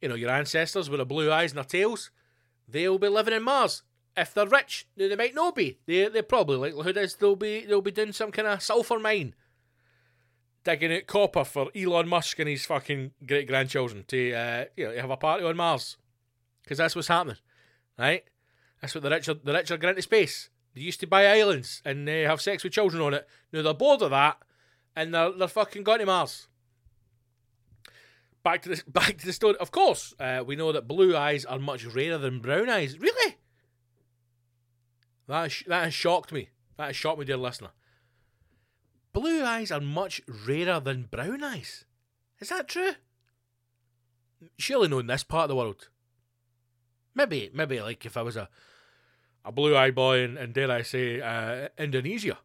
[0.01, 2.11] you know your ancestors with the blue eyes and their tails,
[2.67, 3.83] they'll be living in Mars.
[4.17, 5.79] If they're rich, they might not be.
[5.85, 9.35] They, they probably likelihood is they'll be they'll be doing some kind of sulfur mine
[10.63, 14.95] digging out copper for Elon Musk and his fucking great grandchildren to uh, you know
[14.95, 15.97] have a party on Mars,
[16.63, 17.37] because that's what's happening,
[17.97, 18.23] right?
[18.81, 20.49] That's what the rich are, the rich are going into space.
[20.73, 23.27] They used to buy islands and uh, have sex with children on it.
[23.51, 24.37] Now they're bored of that,
[24.95, 26.47] and they're they're fucking going to Mars.
[28.43, 29.55] Back to this, back to the story.
[29.59, 32.99] Of course, uh, we know that blue eyes are much rarer than brown eyes.
[32.99, 33.37] Really?
[35.27, 36.49] That that has shocked me.
[36.77, 37.69] That has shocked me, dear listener.
[39.21, 41.85] Blue eyes are much rarer than brown eyes.
[42.39, 42.93] Is that true?
[44.57, 45.89] Surely not in this part of the world.
[47.13, 48.49] Maybe, maybe like if I was a
[49.45, 52.39] a blue-eyed boy in, in dare I say, uh, Indonesia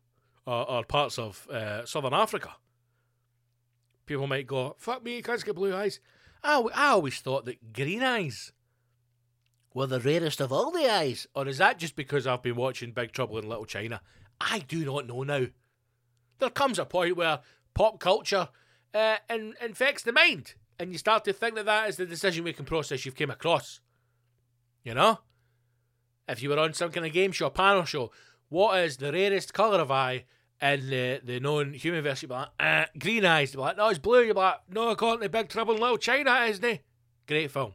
[0.47, 2.57] or, or, parts of uh, southern Africa,
[4.05, 5.99] people might go, "Fuck me, you can't get blue eyes."
[6.45, 8.53] I, I always thought that green eyes
[9.73, 12.93] were the rarest of all the eyes, or is that just because I've been watching
[12.93, 14.03] Big Trouble in Little China?
[14.39, 15.47] I do not know now
[16.39, 17.41] there comes a point where
[17.75, 18.49] pop culture
[18.95, 22.45] uh, in, infects the mind, and you start to think that that is the decision
[22.45, 23.81] making process you've came across.
[24.85, 25.19] You know,
[26.29, 28.11] if you were on some kind of game show, panel show,
[28.49, 30.25] what is the rarest colour of eye
[30.63, 32.23] in the, the known human verse?
[32.23, 33.53] You'd be like, uh, green eyes.
[33.53, 34.23] You'd be like, no, it's blue.
[34.23, 36.83] You'd be like, no, according to Big Trouble in Little China, isn't it?
[37.27, 37.75] Great film.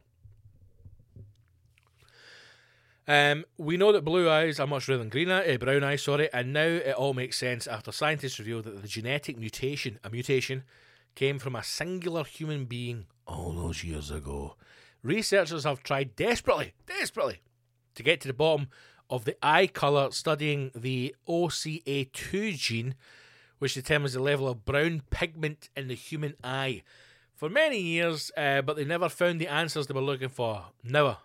[3.08, 6.32] Um, we know that blue eyes are much rarer than green uh, brown eyes, sorry,
[6.32, 10.62] and now it all makes sense after scientists revealed that the genetic mutation, a mutation,
[11.14, 14.56] came from a singular human being all those years ago.
[15.02, 17.40] Researchers have tried desperately, desperately,
[17.96, 18.68] to get to the bottom
[19.10, 22.94] of the eye colour, studying the OCA2 gene,
[23.58, 26.82] which determines the level of brown pigment in the human eye.
[27.34, 30.66] For many years, uh, but they never found the answers they were looking for.
[30.84, 31.18] Never.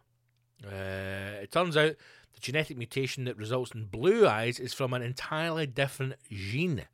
[0.65, 1.95] Uh, it turns out
[2.33, 6.85] the genetic mutation that results in blue eyes is from an entirely different gene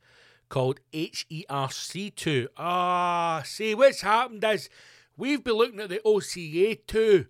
[0.50, 2.48] called HERC2.
[2.58, 4.70] Ah, see, what's happened is
[5.18, 7.28] we've been looking at the OCA2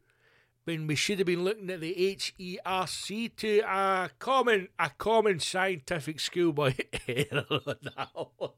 [0.66, 3.64] when we should have been looking at the HERC2.
[3.64, 6.74] A common, a common scientific schoolboy
[7.08, 8.52] error on that one.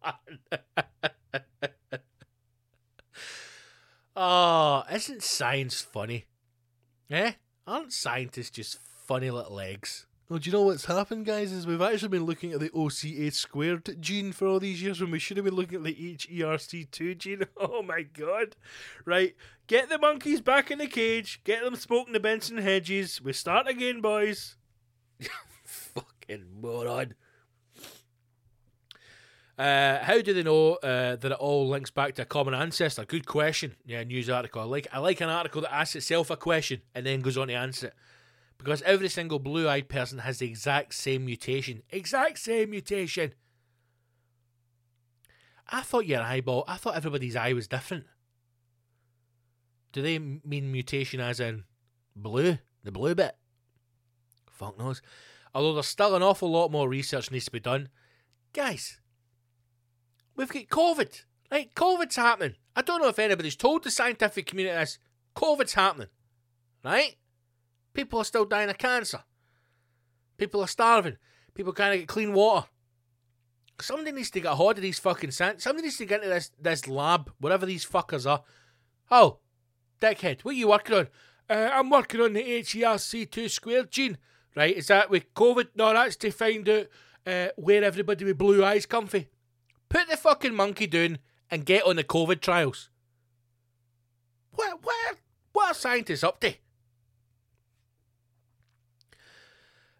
[4.16, 6.26] oh, isn't science funny?
[7.10, 7.34] Eh?
[7.68, 10.06] Aren't scientists just funny little eggs?
[10.30, 11.52] Well, do you know what's happened, guys?
[11.52, 15.12] Is we've actually been looking at the OCA squared gene for all these years when
[15.12, 17.44] we should have been looking at the HERC2 gene.
[17.58, 18.56] Oh my god.
[19.04, 19.36] Right,
[19.68, 23.22] get the monkeys back in the cage, get them smoking the Benson hedges.
[23.22, 24.58] We start again, boys.
[25.64, 27.16] Fucking moron.
[29.58, 33.06] Uh, how do they know uh, that it all links back to a common ancestor?
[33.06, 33.76] Good question.
[33.86, 34.62] Yeah, news article.
[34.62, 37.48] I like I like an article that asks itself a question and then goes on
[37.48, 37.94] to answer it.
[38.58, 41.84] Because every single blue-eyed person has the exact same mutation.
[41.90, 43.34] Exact same mutation.
[45.70, 46.64] I thought your eyeball.
[46.68, 48.06] I thought everybody's eye was different.
[49.92, 51.64] Do they mean mutation as in
[52.16, 53.36] blue, the blue bit?
[54.52, 55.02] Fuck knows.
[55.54, 57.90] Although there's still an awful lot more research needs to be done,
[58.52, 59.00] guys.
[60.36, 61.24] We've got COVID.
[61.52, 61.74] Right?
[61.76, 62.56] COVID's happening.
[62.76, 65.00] I don't know if anybody's told the scientific community this.
[65.36, 66.08] COVID's happening.
[66.84, 67.16] Right?
[67.94, 69.24] People are still dying of cancer.
[70.38, 71.18] People are starving.
[71.54, 72.68] People can't get clean water.
[73.80, 75.64] Somebody needs to get a hold of these fucking science.
[75.64, 78.44] Somebody needs to get into this, this lab, whatever these fuckers are.
[79.12, 79.40] Oh,
[80.02, 81.08] dickhead, what are you working on?
[81.50, 84.18] Uh, I'm working on the HERC2 squared gene.
[84.56, 85.68] Right, is that with COVID?
[85.76, 86.88] No, that's to find out
[87.28, 89.26] uh, where everybody with blue eyes come from.
[89.90, 91.20] Put the fucking monkey down
[91.50, 92.90] and get on the COVID trials.
[94.52, 95.16] What, what,
[95.52, 96.56] what are scientists up to?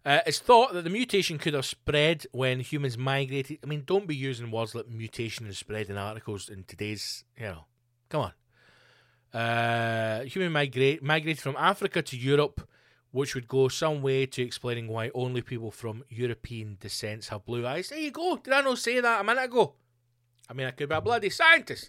[0.04, 3.58] Uh, it's thought that the mutation could have spread when humans migrated.
[3.64, 7.46] I mean, don't be using words like mutation and spread in articles in today's, you
[7.46, 7.64] know,
[8.08, 8.30] come
[9.32, 9.40] on.
[9.40, 12.68] Uh, human migrate migrated from Africa to Europe,
[13.16, 17.66] which would go some way to explaining why only people from European descents have blue
[17.66, 17.88] eyes.
[17.88, 18.36] There you go.
[18.36, 19.72] Did I not say that a minute ago?
[20.50, 21.88] I mean, I could be a bloody scientist.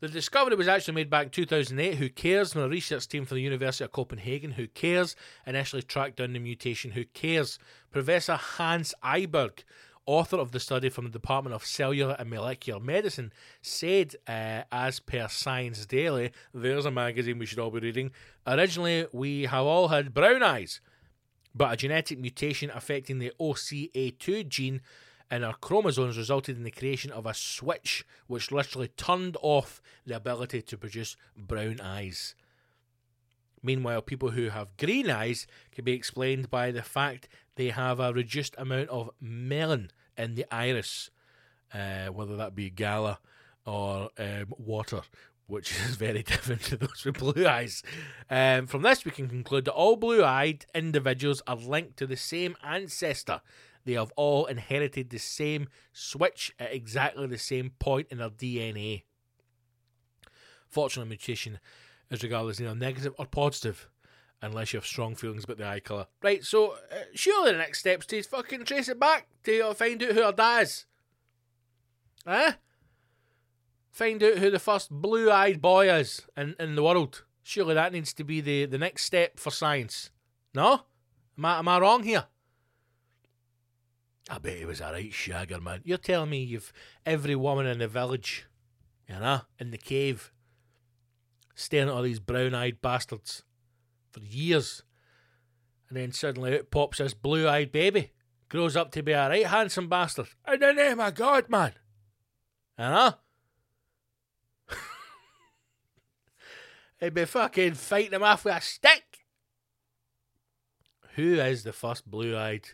[0.00, 1.96] The discovery was actually made back in 2008.
[1.96, 2.56] Who cares?
[2.56, 5.14] A research team from the University of Copenhagen, who cares,
[5.46, 6.92] initially tracked down the mutation.
[6.92, 7.58] Who cares?
[7.90, 9.62] Professor Hans Eiberg
[10.06, 15.00] author of the study from the Department of Cellular and Molecular Medicine, said, uh, as
[15.00, 18.12] per Science Daily, there's a magazine we should all be reading.
[18.46, 20.80] Originally, we have all had brown eyes,
[21.54, 24.80] but a genetic mutation affecting the OCA2 gene
[25.30, 30.16] in our chromosomes resulted in the creation of a switch which literally turned off the
[30.16, 32.34] ability to produce brown eyes.
[33.62, 38.12] Meanwhile, people who have green eyes can be explained by the fact they have a
[38.12, 41.10] reduced amount of melanin in the iris,
[41.74, 43.18] uh, whether that be gala
[43.64, 45.02] or um, water,
[45.46, 47.82] which is very different to those with blue eyes.
[48.30, 52.16] Um, from this, we can conclude that all blue eyed individuals are linked to the
[52.16, 53.40] same ancestor.
[53.84, 59.04] They have all inherited the same switch at exactly the same point in their DNA.
[60.68, 61.60] Fortunately, mutation
[62.10, 63.88] is regarded as either negative or positive,
[64.42, 66.06] unless you have strong feelings about the eye colour.
[66.22, 70.02] Right, so uh, surely the next step's to fucking trace it back to uh, find
[70.02, 70.86] out who her dad is.
[72.26, 72.52] Eh?
[73.90, 77.24] Find out who the first blue eyed boy is in, in the world.
[77.42, 80.10] Surely that needs to be the, the next step for science.
[80.54, 80.82] No?
[81.38, 82.24] Am I, am I wrong here?
[84.28, 85.82] I bet he was a right shagger, man.
[85.84, 86.72] You're telling me you've
[87.04, 88.46] every woman in the village,
[89.08, 90.32] you know, in the cave,
[91.56, 93.42] staring at all these brown eyed bastards
[94.12, 94.84] for years.
[95.88, 98.12] And then suddenly out pops this blue eyed baby.
[98.48, 100.28] Grows up to be a right handsome bastard.
[100.46, 101.72] In the name of God, man.
[102.78, 103.14] You know?
[107.00, 109.24] He'd be fucking fighting him off with a stick.
[111.14, 112.68] Who is the first blue eyed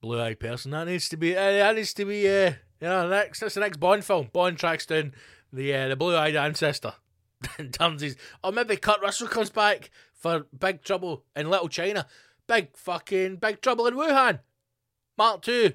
[0.00, 0.72] blue eyed person?
[0.72, 3.60] That needs to be uh, that needs to be uh, you know, next that's the
[3.60, 4.28] next Bond film.
[4.32, 5.14] Bond tracks down
[5.52, 6.94] the uh, the blue eyed ancestor.
[7.58, 12.06] his or oh, maybe Kurt Russell comes back for Big Trouble in Little China.
[12.46, 14.40] Big fucking Big Trouble in Wuhan.
[15.16, 15.74] Mark two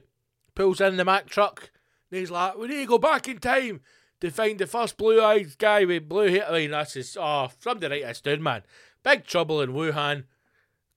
[0.54, 1.72] pulls in the Mack truck
[2.12, 3.82] and he's like, We need to go back in time
[4.22, 6.48] to find the first blue eyed guy with blue hair.
[6.48, 8.64] I mean that's his oh somebody write down, man.
[9.04, 10.26] Big Trouble in Wuhan.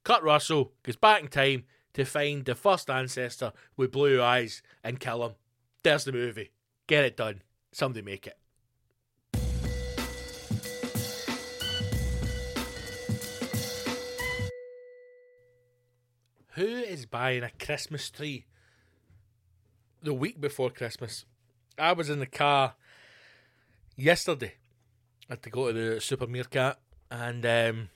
[0.05, 5.01] Kurt Russell goes back in time to find the first ancestor with blue eyes and
[5.01, 5.33] kill him.
[5.83, 6.53] There's the movie.
[6.87, 7.43] Get it done.
[7.73, 8.39] Somebody make it.
[16.59, 18.45] Who is buying a Christmas tree
[20.03, 21.25] the week before Christmas?
[21.79, 22.75] I was in the car
[23.95, 24.55] yesterday.
[25.31, 26.75] I had to go to the supermarket
[27.13, 27.91] and um,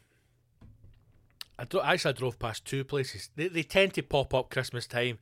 [1.58, 3.30] I dro- actually I drove past two places.
[3.34, 5.18] They, they tend to pop up Christmas time.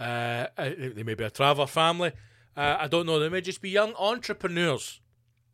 [0.00, 2.12] Uh, uh, they may be a traveller family.
[2.56, 3.20] Uh, I don't know.
[3.20, 5.02] They may just be young entrepreneurs.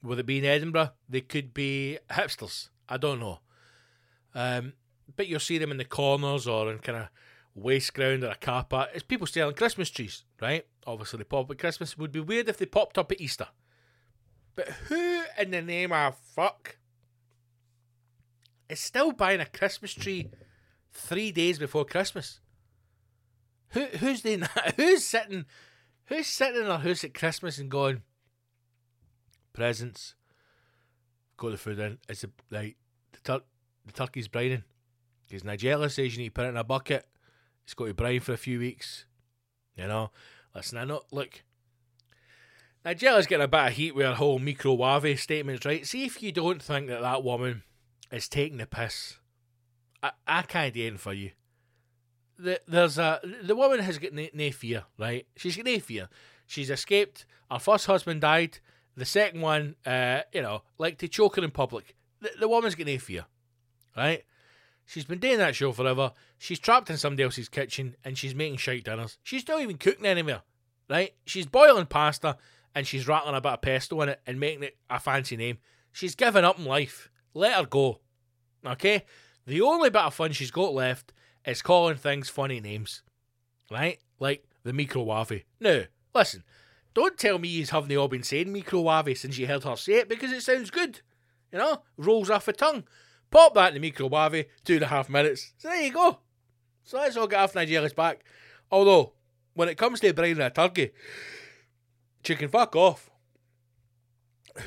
[0.04, 0.90] Would it be in Edinburgh?
[1.08, 2.68] They could be hipsters.
[2.88, 3.40] I don't know.
[4.32, 4.74] Um,
[5.16, 7.08] but you'll see them in the corners or in kind of
[7.54, 8.90] waste ground or a car park.
[8.94, 10.66] It's people selling Christmas trees, right?
[10.86, 11.92] Obviously, they pop up at Christmas.
[11.92, 13.48] It would be weird if they popped up at Easter.
[14.54, 16.76] But who in the name of fuck
[18.68, 20.30] is still buying a Christmas tree
[20.92, 22.40] three days before Christmas?
[23.70, 25.46] Who who's the who's sitting
[26.06, 28.02] who's sitting in their house at Christmas and going
[29.52, 30.14] presents?
[31.36, 31.98] Got the food in.
[32.08, 32.76] It's like
[33.12, 33.44] the tur-
[33.86, 34.64] the turkey's brining
[35.30, 37.06] because Nigella says you need to put it in a bucket.
[37.64, 39.06] It's got to brine for a few weeks.
[39.76, 40.10] You know,
[40.54, 41.02] listen, I know.
[41.12, 41.42] Look,
[42.84, 45.86] Nigella's getting a bit of heat with her whole microwave statements, right?
[45.86, 47.62] See if you don't think that that woman
[48.10, 49.18] is taking the piss.
[50.02, 51.30] I, I can't do for you.
[52.38, 55.26] The, there's a the woman has got no, no fear, right?
[55.36, 56.08] She's got no fear.
[56.46, 57.26] She's escaped.
[57.50, 58.58] Her first husband died.
[58.96, 61.94] The second one, uh, you know, like to choke her in public.
[62.20, 63.26] The, the woman's got no fear,
[63.96, 64.24] right?
[64.90, 66.10] She's been doing that show forever.
[66.36, 69.18] She's trapped in somebody else's kitchen and she's making shite dinners.
[69.22, 70.42] She's not even cooking anymore,
[70.88, 71.14] right?
[71.24, 72.36] She's boiling pasta
[72.74, 75.58] and she's rattling a bit of pesto in it and making it a fancy name.
[75.92, 77.08] She's given up in life.
[77.34, 78.00] Let her go.
[78.66, 79.04] Okay?
[79.46, 81.12] The only bit of fun she's got left
[81.46, 83.04] is calling things funny names.
[83.70, 84.00] Right?
[84.18, 85.44] Like the microwave.
[85.60, 86.42] Now, listen,
[86.94, 90.08] don't tell me you haven't all been saying microwave since you heard her say it
[90.08, 91.00] because it sounds good.
[91.52, 91.82] You know?
[91.96, 92.82] Rolls off the tongue.
[93.30, 95.52] Pop that in the microwave, two and a half minutes.
[95.58, 96.18] So there you go.
[96.82, 98.24] So let's all get off Nigella's back.
[98.70, 99.12] Although,
[99.54, 100.90] when it comes to brining a turkey,
[102.22, 103.10] chicken fuck off.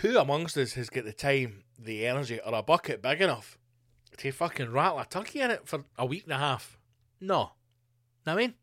[0.01, 3.57] Who amongst us has got the time, the energy, or a bucket big enough
[4.17, 6.79] to fucking rattle a turkey in it for a week and a half?
[7.19, 7.51] No.
[8.25, 8.53] I mean?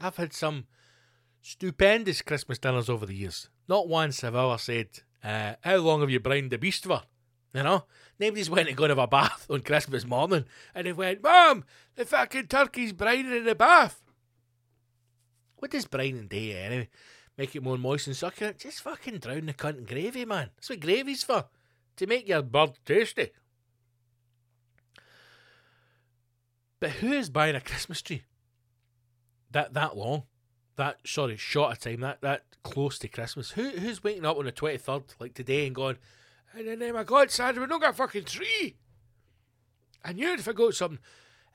[0.00, 0.66] I've had some
[1.40, 3.48] stupendous Christmas dinners over the years.
[3.68, 4.88] Not once have I ever said,
[5.22, 7.02] uh, How long have you brined the beast for?
[7.54, 7.84] You know?
[8.18, 10.44] Nobody's went to go have a bath on Christmas morning
[10.74, 14.02] and they went, Mom, the fucking turkey's brining in the bath.
[15.56, 16.88] What does brine and day eh, anyway?
[17.38, 18.58] Make it more moist and succulent?
[18.58, 20.50] Just fucking drown the cunt in gravy, man.
[20.56, 21.46] That's what gravy's for.
[21.96, 23.30] To make your bird tasty.
[26.80, 28.24] But who is buying a Christmas tree?
[29.50, 30.24] That that long?
[30.76, 33.52] That sorry, short a time, that that close to Christmas.
[33.52, 35.96] Who who's waking up on the twenty third, like today, and going,
[36.58, 38.76] in the name of God, Santa, we don't got a fucking tree.
[40.04, 40.98] I knew it if I got something.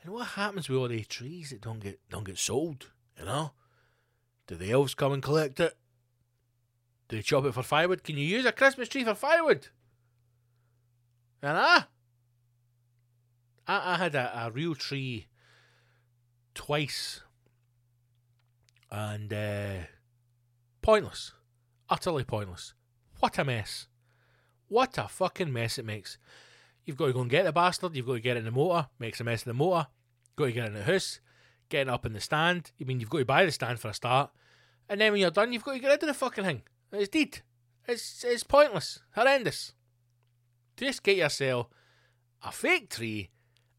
[0.04, 2.88] And what happens with all these trees that don't get don't get sold?
[3.18, 3.52] You know?
[4.48, 5.78] Do the elves come and collect it?
[7.08, 8.04] Do they chop it for firewood?
[8.04, 9.68] Can you use a Christmas tree for firewood?
[11.42, 11.88] And ah,
[13.68, 15.28] I, I had a, a real tree
[16.54, 17.22] twice,
[18.92, 19.86] and uh,
[20.82, 21.34] pointless,
[21.90, 22.74] utterly pointless.
[23.20, 23.89] What a mess!
[24.70, 26.18] What a fucking mess it makes.
[26.86, 27.96] You've got to go and get the bastard.
[27.96, 28.88] You've got to get it in the motor.
[28.98, 29.88] Makes a mess of the motor.
[30.36, 31.20] Got to get it in the house.
[31.70, 32.72] Getting up in the stand.
[32.80, 34.32] I mean, you've got to buy the stand for a start.
[34.88, 36.62] And then when you're done, you've got to get rid of the fucking thing.
[36.92, 37.42] It's dead.
[37.88, 39.00] It's it's pointless.
[39.16, 39.74] Horrendous.
[40.78, 41.68] Just get yourself
[42.44, 43.30] a fake tree,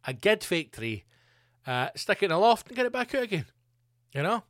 [0.05, 1.05] a good fake tree,
[1.67, 3.47] uh, stick it in a loft and get it back out again.
[4.13, 4.43] You know?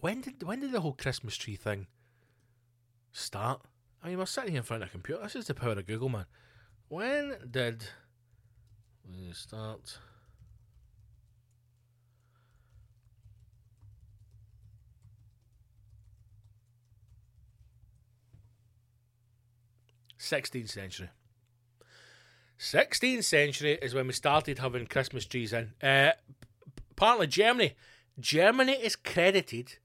[0.00, 1.86] When did when did the whole Christmas tree thing
[3.12, 3.62] start?
[4.02, 5.22] I mean, we're sitting here in front of a computer.
[5.22, 6.26] This is the power of Google, man.
[6.88, 7.84] When did
[9.06, 9.98] we start?
[20.16, 21.10] Sixteenth century.
[22.60, 25.72] 16th century is when we started having Christmas trees in.
[25.82, 26.12] Uh,
[26.94, 27.74] partly Germany.
[28.18, 29.78] Germany is credited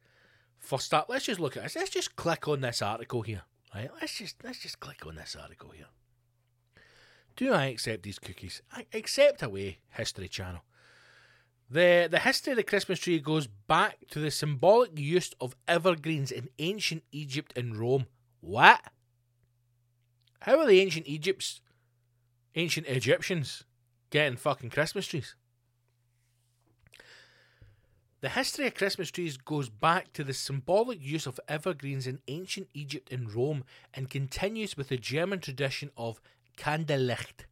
[0.60, 1.10] for start.
[1.10, 1.78] Let's just look at this.
[1.78, 3.44] Let's just click on this article here.
[3.76, 3.90] Right.
[4.00, 5.88] Let's just let's just click on this article here.
[7.36, 8.62] Do I accept these cookies?
[8.72, 10.62] I accept away History Channel.
[11.70, 16.32] The the history of the Christmas tree goes back to the symbolic use of evergreens
[16.32, 18.06] in ancient Egypt and Rome.
[18.40, 18.80] What?
[20.42, 21.60] How are the ancient Egypts
[22.56, 23.66] ancient Egyptians
[24.10, 25.36] getting fucking Christmas trees.
[28.22, 32.70] The history of Christmas trees goes back to the symbolic use of evergreens in ancient
[32.74, 36.22] Egypt and Rome and continues with the German tradition of
[36.58, 37.46] Candlelicht,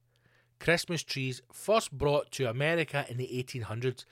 [0.59, 4.05] Christmas trees first brought to America in the 1800s.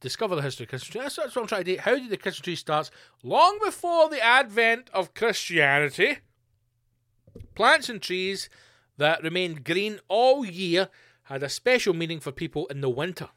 [0.00, 1.02] Discover the history of Christmas trees.
[1.16, 1.80] That's what I'm trying to do.
[1.80, 2.90] How did the Christmas tree start?
[3.22, 6.18] Long before the advent of Christianity,
[7.54, 8.48] plants and trees
[8.96, 10.88] that remained green all year
[11.24, 13.28] had a special meaning for people in the winter.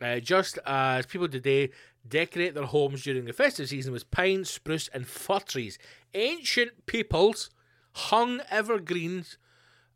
[0.00, 1.70] Uh, just as people today
[2.06, 5.78] decorate their homes during the festive season with pine, spruce, and fir trees,
[6.14, 7.50] ancient peoples
[7.92, 9.38] hung evergreens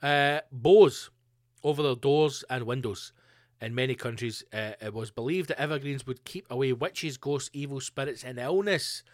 [0.03, 1.11] uh, bows
[1.63, 3.13] over their doors and windows.
[3.61, 7.81] In many countries, uh, it was believed that evergreens would keep away witches, ghosts, evil
[7.81, 9.05] spirits, and illness.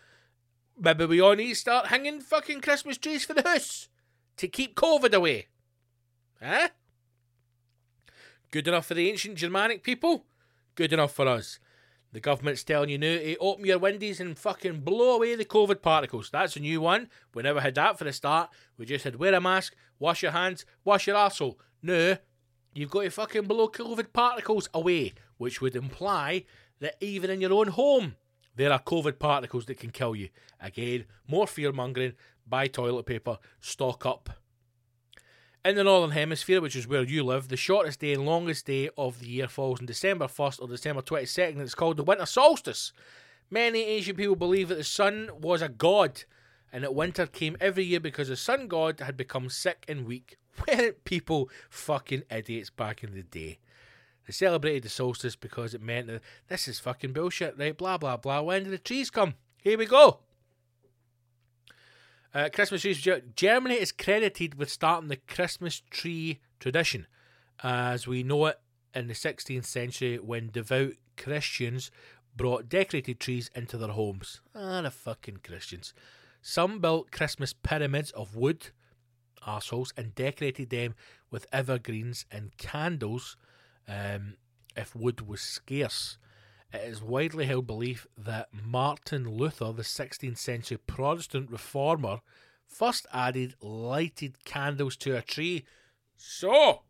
[0.80, 3.90] Maybe we all need to start hanging fucking Christmas trees for the house
[4.38, 5.48] to keep COVID away.
[6.40, 6.68] Eh?
[8.50, 10.24] Good enough for the ancient Germanic people?
[10.78, 11.58] Good enough for us.
[12.12, 15.82] The government's telling you now to open your windows and fucking blow away the COVID
[15.82, 16.30] particles.
[16.30, 17.08] That's a new one.
[17.34, 18.50] We never had that for the start.
[18.76, 21.56] We just had wear a mask, wash your hands, wash your arsehole.
[21.82, 22.16] No,
[22.74, 26.44] you've got to fucking blow COVID particles away, which would imply
[26.78, 28.14] that even in your own home,
[28.54, 30.28] there are COVID particles that can kill you.
[30.60, 32.12] Again, more fear mongering.
[32.46, 33.38] Buy toilet paper.
[33.60, 34.30] Stock up.
[35.68, 38.88] In the Northern Hemisphere, which is where you live, the shortest day and longest day
[38.96, 41.60] of the year falls on December 1st or December 22nd.
[41.60, 42.94] It's called the winter solstice.
[43.50, 46.24] Many ancient people believe that the sun was a god
[46.72, 50.38] and that winter came every year because the sun god had become sick and weak.
[50.66, 53.58] Weren't people fucking idiots back in the day?
[54.26, 57.76] They celebrated the solstice because it meant that this is fucking bullshit, right?
[57.76, 58.40] Blah, blah, blah.
[58.40, 59.34] When did the trees come?
[59.60, 60.20] Here we go.
[62.34, 63.06] Uh, Christmas trees.
[63.34, 67.06] Germany is credited with starting the Christmas tree tradition,
[67.62, 68.60] as we know it
[68.94, 71.90] in the 16th century when devout Christians
[72.36, 74.40] brought decorated trees into their homes.
[74.54, 75.94] Ah, the fucking Christians.
[76.42, 78.68] Some built Christmas pyramids of wood,
[79.46, 80.94] assholes, and decorated them
[81.30, 83.36] with evergreens and candles
[83.88, 84.36] um,
[84.76, 86.18] if wood was scarce.
[86.72, 92.20] It is widely held belief that Martin Luther, the 16th century Protestant reformer,
[92.66, 95.64] first added lighted candles to a tree.
[96.16, 96.82] So,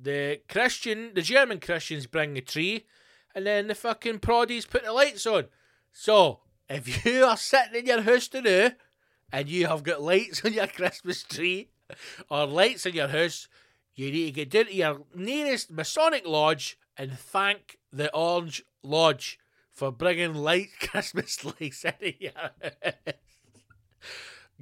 [0.00, 2.86] the Christian, the German Christians bring a tree,
[3.34, 5.44] and then the fucking proddies put the lights on.
[5.92, 8.72] So, if you are sitting in your house today,
[9.32, 11.68] and you have got lights on your Christmas tree,
[12.28, 13.46] or lights in your house,
[13.94, 19.38] you need to get down to your nearest Masonic lodge and thank the Orange Lodge
[19.70, 21.84] for bringing light Christmas lights
[22.18, 23.14] your house.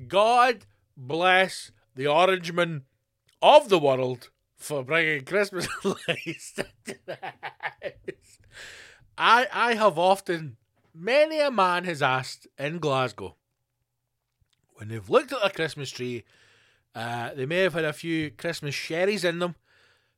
[0.08, 0.66] God
[0.96, 2.82] bless the Orangemen
[3.40, 7.18] of the world for bringing Christmas lights into the.
[9.18, 10.56] I, I have often,
[10.94, 13.36] many a man has asked in Glasgow,
[14.74, 16.24] when they've looked at a Christmas tree,
[16.94, 19.54] uh, they may have had a few Christmas sherries in them,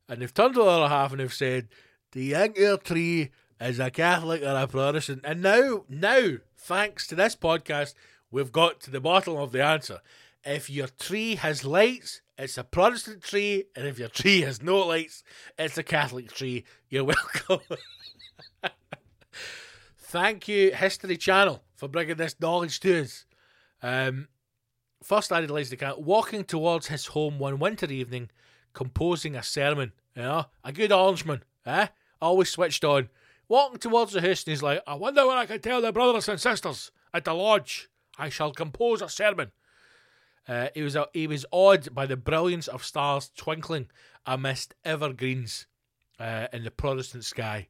[0.09, 1.69] and they've turned to the other half and they've said,
[2.11, 3.31] Do you think your tree
[3.61, 5.23] is a Catholic or a Protestant?
[5.25, 7.95] And now, now, thanks to this podcast,
[8.31, 10.01] we've got to the bottom of the answer.
[10.45, 14.79] If your tree has lights, it's a Protestant tree, and if your tree has no
[14.79, 15.25] lights,
[15.59, 16.65] it's a Catholic tree.
[16.89, 17.05] You're
[17.49, 17.61] welcome.
[19.99, 23.27] Thank you, History Channel, for bringing this knowledge to us.
[23.83, 24.29] Um,
[25.03, 28.31] first, I realised the cat walking towards his home one winter evening,
[28.73, 29.93] composing a sermon.
[30.17, 31.89] You know, a good orangeman, eh?
[32.23, 33.09] Always switched on.
[33.49, 36.29] Walking towards the house, and he's like, I wonder what I can tell the brothers
[36.29, 37.89] and sisters at the lodge.
[38.19, 39.53] I shall compose a sermon.
[40.47, 43.89] Uh, he was a, he was awed by the brilliance of stars twinkling
[44.27, 45.67] amidst evergreens
[46.19, 47.69] uh, in the Protestant sky.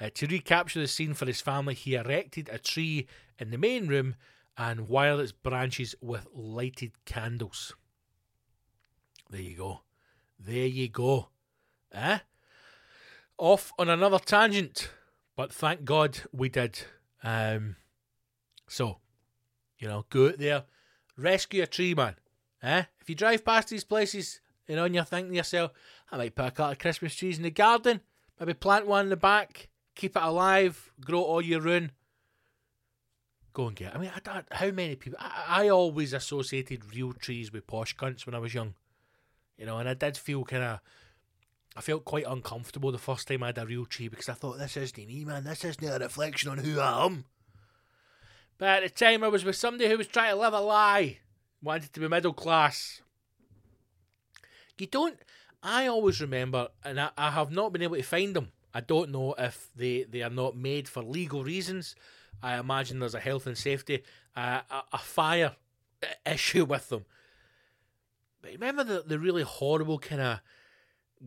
[0.00, 3.06] Uh, to recapture the scene for his family, he erected a tree
[3.38, 4.14] in the main room
[4.56, 7.74] and wired its branches with lighted candles.
[9.30, 9.80] There you go.
[10.38, 11.28] There you go.
[11.92, 12.18] Eh?
[13.38, 14.90] Off on another tangent,
[15.40, 16.78] but thank God we did.
[17.22, 17.76] Um,
[18.68, 18.98] so,
[19.78, 20.64] you know, go out there,
[21.16, 22.16] rescue a tree, man.
[22.62, 22.82] Eh?
[23.00, 25.70] If you drive past these places, you know, and you're thinking to yourself,
[26.12, 28.02] I might put a couple of Christmas trees in the garden,
[28.38, 31.92] maybe plant one in the back, keep it alive, grow all year round.
[33.54, 33.96] Go and get it.
[33.96, 35.20] I mean, I how many people?
[35.22, 38.74] I, I always associated real trees with posh cunts when I was young,
[39.56, 40.80] you know, and I did feel kind of.
[41.76, 44.58] I felt quite uncomfortable the first time I had a real tree because I thought,
[44.58, 45.44] this isn't me, man.
[45.44, 47.24] This isn't a reflection on who I am.
[48.58, 51.18] But at the time, I was with somebody who was trying to live a lie,
[51.62, 53.00] wanted to be middle class.
[54.78, 55.18] You don't.
[55.62, 58.48] I always remember, and I, I have not been able to find them.
[58.74, 61.94] I don't know if they, they are not made for legal reasons.
[62.42, 64.02] I imagine there's a health and safety,
[64.36, 65.56] uh, a, a fire
[66.26, 67.04] issue with them.
[68.42, 70.40] But remember the, the really horrible kind of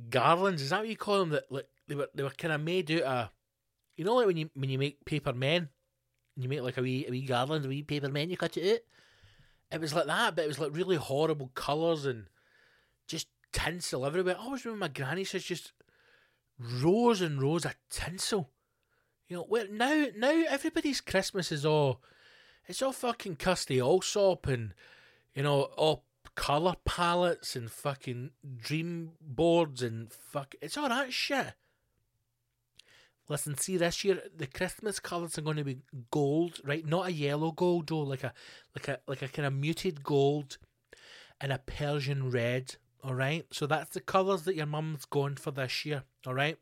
[0.10, 0.62] garlands?
[0.62, 1.30] Is that what you call them?
[1.30, 3.30] That like they were they were kind of made out of,
[3.96, 5.70] you know, like when you when you make paper men,
[6.36, 8.58] and you make like a wee a wee garland, a wee paper men, you cut
[8.58, 8.80] it out.
[9.72, 12.26] It was like that, but it was like really horrible colours and
[13.08, 14.36] just tinsel everywhere.
[14.38, 15.74] I always remember my granny says just
[16.60, 18.50] rows and rows of tinsel.
[19.28, 22.02] You know, well now now everybody's Christmas is all
[22.68, 24.74] it's all fucking Kirsty Allsopp and
[25.36, 26.04] you know, all
[26.36, 31.54] colour palettes and fucking dream boards and fuck it's all that shit.
[33.30, 35.80] Listen, see this year the Christmas colours are going to be
[36.12, 36.86] gold, right?
[36.86, 38.34] Not a yellow gold, though, like a
[38.76, 40.58] like a like a kind of muted gold
[41.40, 42.76] and a Persian red.
[43.04, 46.04] All right, so that's the colours that your mum's going for this year.
[46.26, 46.58] All right,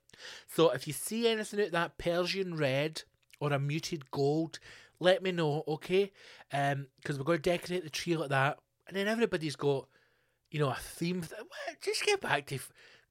[0.48, 3.04] so if you see anything out that Persian red
[3.40, 4.60] or a muted gold,
[5.00, 6.12] let me know, okay?
[6.52, 9.88] Um, because we're going to decorate the tree like that, and then everybody's got,
[10.50, 11.24] you know, a theme.
[11.82, 12.60] Just get back to,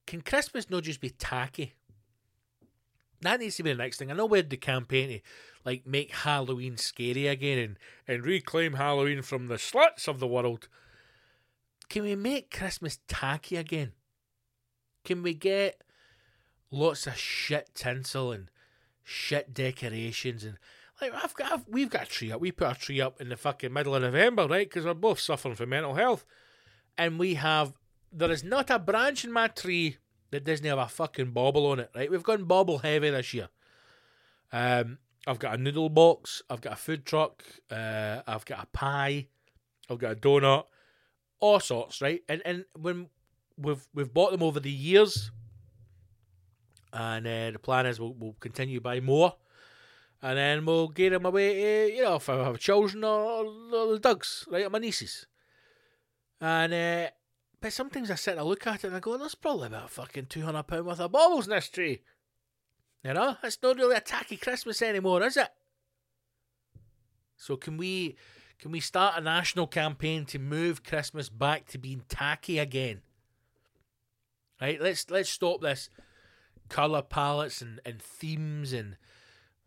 [0.06, 1.74] can Christmas not just be tacky?
[3.22, 4.10] That needs to be the next thing.
[4.10, 5.20] I know we're the campaign to
[5.64, 10.68] like make Halloween scary again and, and reclaim Halloween from the sluts of the world.
[11.88, 13.92] Can we make Christmas tacky again?
[15.04, 15.82] Can we get
[16.70, 18.50] lots of shit tinsel and
[19.02, 20.56] shit decorations and
[21.00, 22.40] like I've got I've, we've got a tree up.
[22.40, 24.68] We put a tree up in the fucking middle of November, right?
[24.68, 26.24] Because we're both suffering from mental health,
[26.96, 27.72] and we have
[28.12, 29.98] there is not a branch in my tree
[30.30, 32.10] that doesn't have a fucking bauble on it, right?
[32.10, 33.48] We've gone bauble heavy this year.
[34.52, 38.66] Um, I've got a noodle box, I've got a food truck, uh, I've got a
[38.66, 39.28] pie,
[39.88, 40.64] I've got a donut,
[41.40, 42.22] all sorts, right?
[42.28, 43.08] And and when
[43.56, 45.30] we've we've bought them over the years,
[46.92, 49.34] and uh, the plan is we'll, we'll continue to buy more,
[50.22, 51.54] and then we'll get them away,
[51.88, 55.26] to, you know, if I have children or, or the dogs, right, my nieces,
[56.40, 56.72] and.
[56.72, 57.10] Uh,
[57.60, 59.90] but sometimes I sit and I look at it and I go, there's probably about
[59.90, 62.00] fucking £200 worth of baubles in this tree.
[63.04, 65.48] You know, it's not really a tacky Christmas anymore, is it?
[67.36, 68.16] So can we
[68.58, 73.00] can we start a national campaign to move Christmas back to being tacky again?
[74.60, 75.88] Right, let's let's stop this
[76.68, 78.98] colour palettes and, and themes and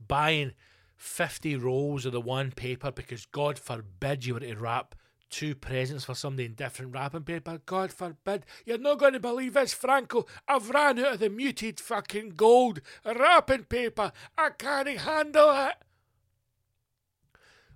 [0.07, 0.53] buying
[0.95, 4.95] fifty rolls of the one paper because God forbid you were to wrap
[5.29, 7.59] two presents for somebody in different wrapping paper.
[7.65, 8.45] God forbid.
[8.65, 10.27] You're not going to believe this, Franco.
[10.47, 14.11] I've ran out of the muted fucking gold wrapping paper.
[14.37, 15.73] I can't handle it.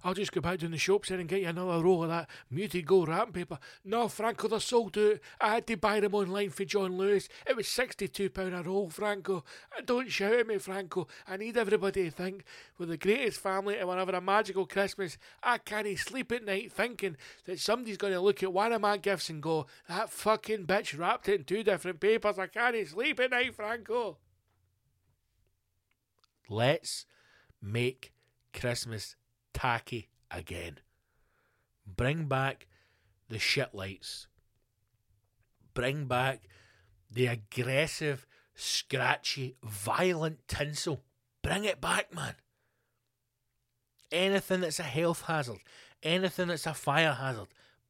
[0.03, 2.29] I'll just go back down the shops there and get you another roll of that
[2.49, 3.59] muted gold wrapping paper.
[3.83, 5.19] No, Franco, they're sold out.
[5.41, 7.27] I had to buy them online for John Lewis.
[7.47, 9.43] It was £62 a roll, Franco.
[9.75, 11.07] Uh, don't shout at me, Franco.
[11.27, 12.43] I need everybody to think
[12.77, 15.17] we're the greatest family and we're having a magical Christmas.
[15.41, 18.97] I can't sleep at night thinking that somebody's going to look at one of my
[18.97, 22.37] gifts and go, that fucking bitch wrapped it in two different papers.
[22.37, 24.17] I can't sleep at night, Franco.
[26.49, 27.05] Let's
[27.61, 28.13] make
[28.53, 29.15] Christmas
[29.57, 30.77] tacky again.
[31.83, 32.67] Bring back
[33.27, 34.27] the shit lights.
[35.73, 36.43] Bring back
[37.09, 41.01] the aggressive, scratchy, violent tinsel.
[41.41, 42.35] Bring it back, man.
[44.11, 45.59] Anything that's a health hazard,
[46.03, 47.47] anything that's a fire hazard,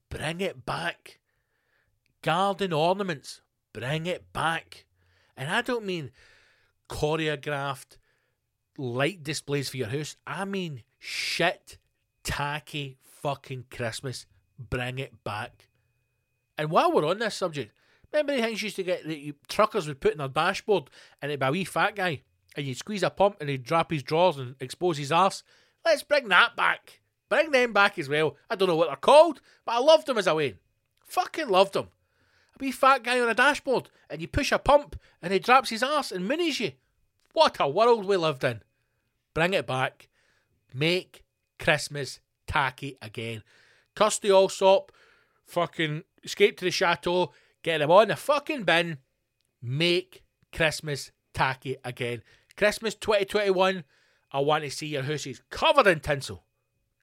[0.09, 1.19] bring it back.
[2.21, 3.41] Garden ornaments,
[3.73, 4.85] bring it back.
[5.35, 6.11] And I don't mean
[6.89, 7.97] choreographed
[8.77, 10.15] light displays for your house.
[10.25, 11.77] I mean shit,
[12.23, 14.25] tacky fucking Christmas.
[14.57, 15.67] Bring it back.
[16.57, 17.73] And while we're on this subject,
[18.11, 20.89] remember the things you used to get that you, truckers would put in their dashboard
[21.21, 22.21] and it'd be a wee fat guy
[22.55, 25.43] and you'd squeeze a pump and he'd drop his drawers and expose his arse?
[25.85, 27.01] Let's bring that back.
[27.29, 28.35] Bring them back as well.
[28.49, 30.55] I don't know what they're called, but I loved them as a way.
[31.05, 31.89] Fucking loved them.
[32.55, 35.69] A wee fat guy on a dashboard and you push a pump and he drops
[35.69, 36.71] his arse and minis you.
[37.33, 38.61] What a world we lived in.
[39.33, 40.09] Bring it back.
[40.73, 41.23] Make
[41.59, 43.43] Christmas tacky again.
[43.95, 44.89] Kirsty Allsopp,
[45.45, 47.31] fucking escape to the chateau,
[47.63, 48.97] get them on the fucking bin.
[49.61, 52.21] Make Christmas tacky again.
[52.55, 53.83] Christmas 2021,
[54.31, 56.43] I want to see your houses covered in tinsel.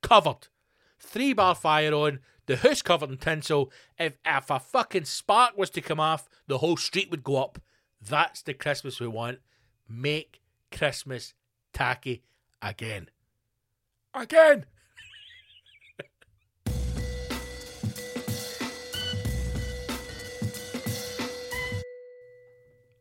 [0.02, 0.48] Covered.
[0.98, 3.72] Three bar fire on, the house covered in tinsel.
[3.98, 7.58] If, if a fucking spark was to come off, the whole street would go up.
[8.00, 9.38] That's the Christmas we want.
[9.88, 10.40] Make
[10.70, 11.34] Christmas
[11.72, 12.22] tacky
[12.60, 13.08] again.
[14.14, 14.64] Again!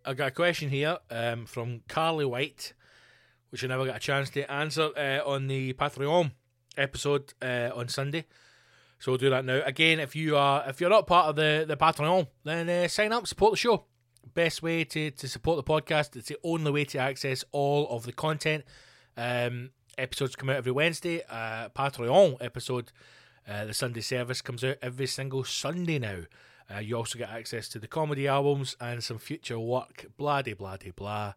[0.05, 2.74] I got a question here um, from Carly White,
[3.51, 6.32] which I never got a chance to answer uh, on the Patreon
[6.78, 8.26] episode uh, on Sunday.
[8.97, 9.61] So we'll do that now.
[9.66, 13.11] Again, if you are if you're not part of the the Patreon, then uh, sign
[13.11, 13.86] up, support the show.
[14.34, 16.16] Best way to, to support the podcast.
[16.16, 18.64] It's the only way to access all of the content.
[19.16, 21.22] Um, episodes come out every Wednesday.
[21.30, 22.91] Uh, Patreon episode,
[23.48, 26.20] uh, the Sunday service comes out every single Sunday now.
[26.74, 30.06] Uh, you also get access to the comedy albums and some future work.
[30.18, 31.34] Blah de blah blah.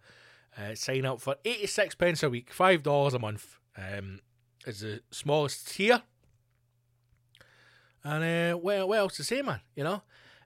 [0.56, 3.58] Uh, sign up for eighty six pence a week, five dollars a month.
[3.76, 4.20] Um,
[4.66, 6.02] is the smallest tier.
[8.02, 9.60] And uh, what else to say, man?
[9.74, 10.02] You know,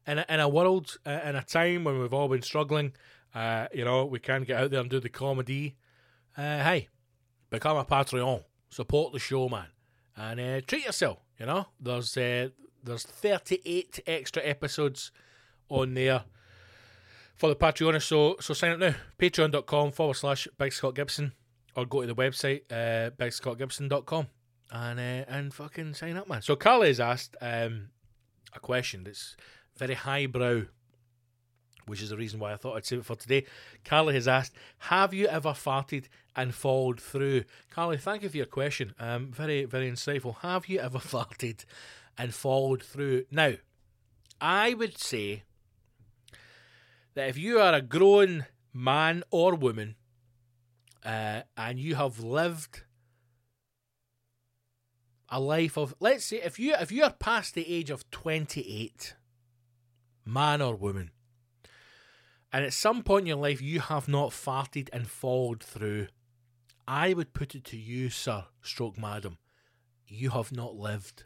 [0.06, 2.92] in a, in a world, uh, in a time when we've all been struggling,
[3.34, 5.76] uh, you know, we can get out there and do the comedy.
[6.36, 6.88] Uh, hey,
[7.50, 9.66] become a Patreon, support the show, man,
[10.16, 11.18] and uh, treat yourself.
[11.38, 12.48] You know, there's uh,
[12.82, 15.10] there's 38 extra episodes
[15.68, 16.24] on there
[17.34, 18.00] for the Patreon.
[18.00, 21.32] So so sign up now, patreon.com forward slash Big Scott Gibson,
[21.76, 24.26] or go to the website uh, bigscottgibson.com
[24.70, 26.42] and uh, and fucking sign up, man.
[26.42, 27.88] So Carly has asked um,
[28.54, 29.36] a question that's
[29.76, 30.62] very highbrow
[31.90, 33.44] which is the reason why I thought I'd save it for today.
[33.84, 36.04] Carly has asked, Have you ever farted
[36.36, 37.44] and followed through?
[37.70, 38.94] Carly, thank you for your question.
[38.98, 40.36] Um, very, very insightful.
[40.38, 41.64] Have you ever farted
[42.16, 43.24] and followed through?
[43.30, 43.54] Now,
[44.40, 45.44] I would say
[47.14, 49.96] that if you are a grown man or woman
[51.04, 52.82] uh, and you have lived
[55.28, 59.14] a life of let's say if you if you are past the age of 28
[60.24, 61.12] man or woman
[62.52, 66.08] and at some point in your life you have not farted and followed through,
[66.92, 69.38] I would put it to you, sir, stroke madam,
[70.08, 71.22] you have not lived.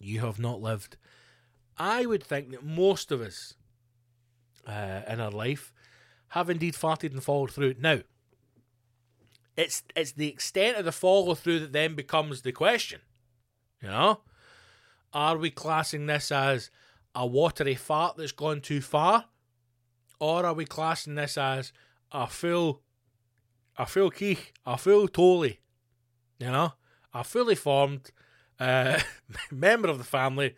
[0.00, 0.96] You have not lived.
[1.76, 3.52] I would think that most of us
[4.66, 5.70] uh, in our life
[6.28, 7.74] have indeed farted and followed through.
[7.78, 7.98] Now,
[9.54, 13.00] it's it's the extent of the follow through that then becomes the question.
[13.82, 14.20] You know,
[15.12, 16.70] are we classing this as
[17.14, 19.26] a watery fart that's gone too far,
[20.18, 21.70] or are we classing this as
[22.12, 22.80] a full,
[23.76, 25.60] a full key, a full totally,
[26.38, 26.72] you know,
[27.12, 28.10] a fully formed
[28.60, 29.00] uh,
[29.50, 30.54] member of the family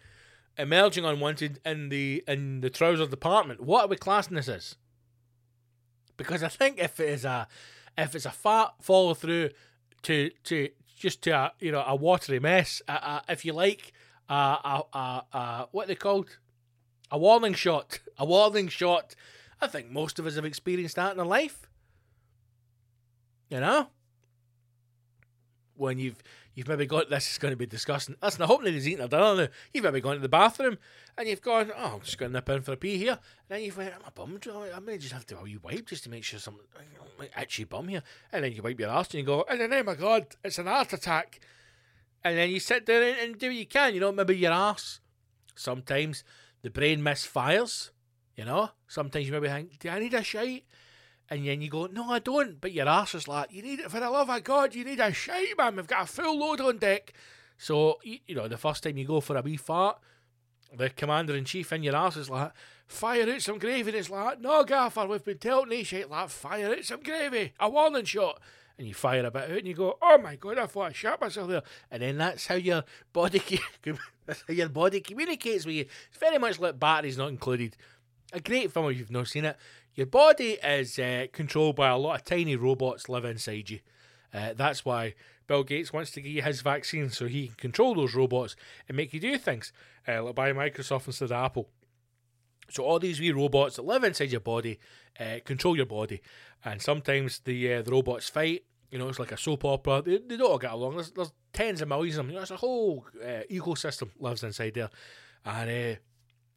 [0.59, 3.61] emerging unwanted in the in the trouser department?
[3.61, 4.77] What are we classing this as?
[6.17, 7.47] Because I think if it is a
[7.97, 9.51] if it's a fat follow through
[10.03, 13.93] to to just to a you know a watery mess, a, a, if you like
[14.29, 16.39] a, a, what they called?
[17.11, 18.01] A warning shot.
[18.19, 19.15] A warning shot.
[19.61, 21.69] I think most of us have experienced that in our life.
[23.49, 23.89] You know?
[25.75, 26.23] When you've
[26.55, 28.17] you've maybe got this is going to be disgusting.
[28.23, 29.51] Listen, I hope nobody's eating their dinner.
[29.73, 30.79] You've maybe gone to the bathroom
[31.19, 33.13] and you've gone, oh, I'm just going to nip in for a pee here.
[33.13, 34.41] And then you've went, I'm a bum.
[34.75, 36.59] I may just have to have you wipe just to make sure some
[37.39, 38.03] itchy bum here.
[38.33, 40.59] And then you wipe your ass and you go, and then, oh my God, it's
[40.59, 41.41] an heart attack.
[42.25, 43.95] And then you sit there and, do what you can.
[43.95, 45.01] You know, maybe your ass.
[45.55, 46.25] Sometimes
[46.63, 47.91] the brain misfires.
[48.35, 50.65] You know, sometimes you maybe think, do I need a shite?
[51.29, 52.61] And then you go, no, I don't.
[52.61, 55.01] But your ass is like, you need it for the love of God, you need
[55.01, 55.77] a shite, man.
[55.77, 57.13] We've got a full load on deck.
[57.59, 59.99] So, you know, the first time you go for a wee fart,
[60.77, 62.53] the commander in chief in your ass is like,
[62.87, 63.91] fire out some gravy.
[63.91, 67.53] And it's like, no, Gaffer, we've been telling you shit like, fire out some gravy,
[67.59, 68.41] a warning shot.
[68.79, 70.93] And you fire a bit out and you go, oh my God, I thought I
[70.93, 71.63] shot myself there.
[71.91, 73.41] And then that's how your body,
[74.49, 75.87] your body communicates with you.
[76.11, 77.77] It's very much like batteries not included.
[78.33, 79.57] A great film if you've not seen it.
[79.97, 83.81] Your body is uh, controlled by a lot of tiny robots live inside you.
[84.33, 85.15] Uh, that's why
[85.47, 88.97] Bill Gates wants to give you his vaccine so he can control those robots and
[88.97, 89.73] make you do things
[90.07, 91.71] uh, like buy Microsoft instead of Apple.
[92.69, 94.79] So all these wee robots that live inside your body
[95.19, 96.21] uh, control your body,
[96.63, 98.65] and sometimes the uh, the robots fight.
[98.91, 100.03] You know, it's like a soap opera.
[100.03, 100.97] They, they don't all get along.
[100.97, 102.31] There's, there's tens of millions of them.
[102.31, 104.91] You know, it's a whole uh, ecosystem lives inside there,
[105.45, 105.99] and uh,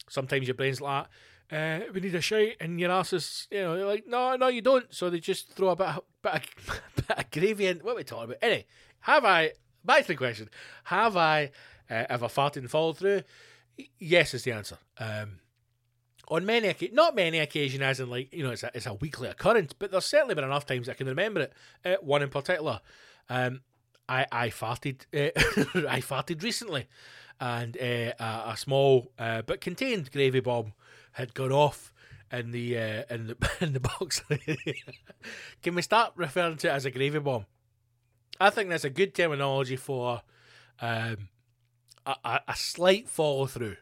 [0.10, 1.06] sometimes your brain's like,
[1.52, 4.62] uh, we need a shite, and your ass is, you know, like, no, no, you
[4.62, 4.94] don't.
[4.94, 7.80] So they just throw a bit of, bit of, bit of gravy in.
[7.80, 8.38] What are we talking about?
[8.42, 8.66] Anyway,
[9.02, 10.50] have I, back to the question,
[10.86, 11.52] have I
[11.90, 13.22] uh, ever farted and followed through?
[13.98, 14.78] Yes, is the answer.
[15.00, 15.40] Um,
[16.28, 19.28] on many, not many occasions, as in like, you know, it's a, it's a weekly
[19.28, 21.54] occurrence, but there's certainly been enough times I can remember it.
[21.84, 22.82] Uh, one in particular.
[23.30, 23.62] Um,
[24.08, 25.32] I, I farted, uh,
[25.90, 26.88] I farted recently,
[27.40, 30.74] and uh, a, a, small uh, but contained gravy bomb
[31.14, 31.94] had gone off
[32.32, 34.24] in the uh, in the in the box.
[35.62, 37.46] Can we start referring to it as a gravy bomb?
[38.40, 40.22] I think that's a good terminology for
[40.82, 41.30] um,
[42.06, 43.76] a, a, slight follow through,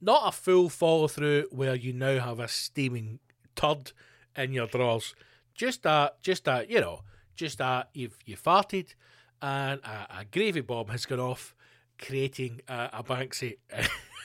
[0.00, 3.18] not a full follow through where you now have a steaming
[3.56, 3.92] turd
[4.36, 5.14] in your drawers.
[5.54, 7.00] Just a just a you know
[7.34, 8.94] just a you've you farted
[9.40, 11.54] and a, a gravy bomb has gone off,
[11.98, 13.56] creating a, a Banksy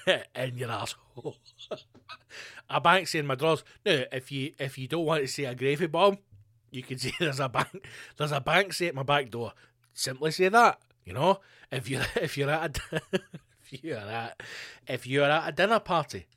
[0.36, 1.38] in your asshole.
[2.70, 3.64] a Banksy in my drawers.
[3.86, 6.18] Now, if you if you don't want to see a gravy bomb,
[6.72, 7.86] you can say there's a bank
[8.18, 9.54] there's a Banksy at my back door.
[9.94, 10.80] Simply say that.
[11.06, 11.40] You know,
[11.72, 13.02] if you if you're at a,
[13.72, 14.42] if you're at
[14.88, 16.28] if you're at a dinner party,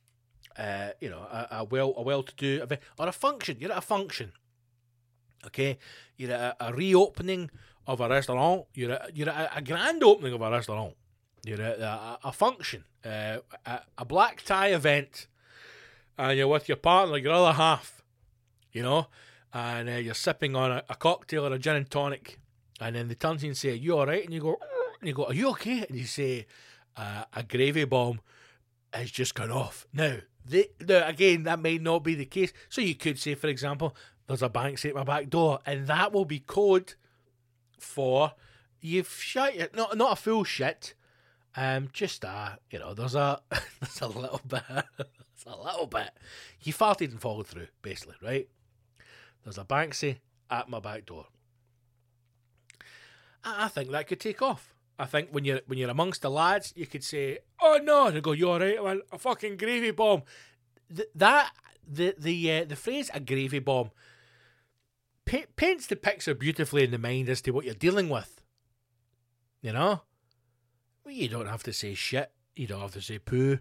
[0.57, 3.57] uh, you know, a, a well a well to do event or a function.
[3.61, 4.33] You're at a function.
[5.47, 5.79] Okay,
[6.17, 7.51] you're at a, a reopening
[7.87, 8.67] of a restaurant.
[8.75, 10.95] You're at, you're at a, a grand opening of a restaurant.
[11.45, 15.27] You're at a, a function, uh, a, a black tie event,
[16.21, 18.03] and you're with your partner, your other half,
[18.73, 19.07] you know,
[19.53, 22.39] and uh, you're sipping on a, a, cocktail or a gin and tonic,
[22.81, 24.59] and then they turn to you and say, "Are you all right?" And you go,
[25.01, 26.47] and you go, "Are you okay?" And you say,
[26.97, 28.21] uh, "A gravy bomb
[28.93, 32.53] has just gone off." Now, they, now again, that may not be the case.
[32.69, 33.97] So you could say, for example,
[34.27, 36.95] "There's a Banksy at my back door," and that will be code
[37.79, 38.33] for
[38.81, 39.75] you've shut it.
[39.75, 40.95] Not not a full shit
[41.57, 43.41] um, just uh, you know, there's a
[43.81, 44.63] there's a little bit,
[45.45, 46.11] there's a little bit.
[46.59, 48.49] He farted and followed through, basically, right?
[49.45, 50.19] There's a Banksy
[50.51, 51.27] at my back door.
[53.43, 54.75] I, think that could take off.
[54.99, 58.23] I think when you're when you're amongst the lads, you could say, "Oh no," and
[58.23, 59.01] go, "You're right, man?
[59.11, 60.25] A fucking gravy bomb."
[60.95, 61.53] Th- that
[61.89, 63.93] the the uh, the phrase "a gravy bomb"
[65.25, 68.43] pa- paints the picture beautifully in the mind as to what you're dealing with.
[69.63, 70.03] You know,
[71.05, 72.31] well, you don't have to say shit.
[72.55, 73.61] You don't have to say poo.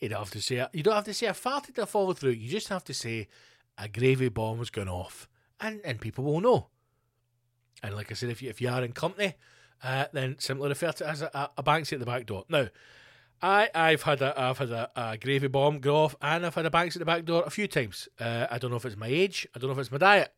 [0.00, 2.32] You don't have to say you don't have to say a farted to follow through.
[2.32, 3.28] You just have to say
[3.78, 5.28] a gravy bomb has gone off,
[5.60, 6.68] and and people will know.
[7.82, 9.34] And like I said, if you if you are in company,
[9.82, 12.44] uh, then simply refer to it as a, a Banksy at the back door.
[12.48, 12.68] Now,
[13.42, 16.66] I I've had a I've had a, a, gravy bomb go off, and I've had
[16.66, 18.08] a Banksy at the back door a few times.
[18.18, 19.46] Uh, I don't know if it's my age.
[19.54, 20.32] I don't know if it's my diet.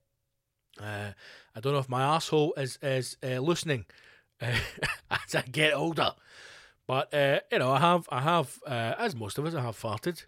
[0.80, 1.12] Uh,
[1.54, 3.86] I don't know if my asshole is is uh, loosening
[4.40, 4.58] uh,
[5.10, 6.12] as I get older.
[6.86, 9.76] But uh, you know, I have, I have, uh, as most of us, I have
[9.78, 10.24] farted,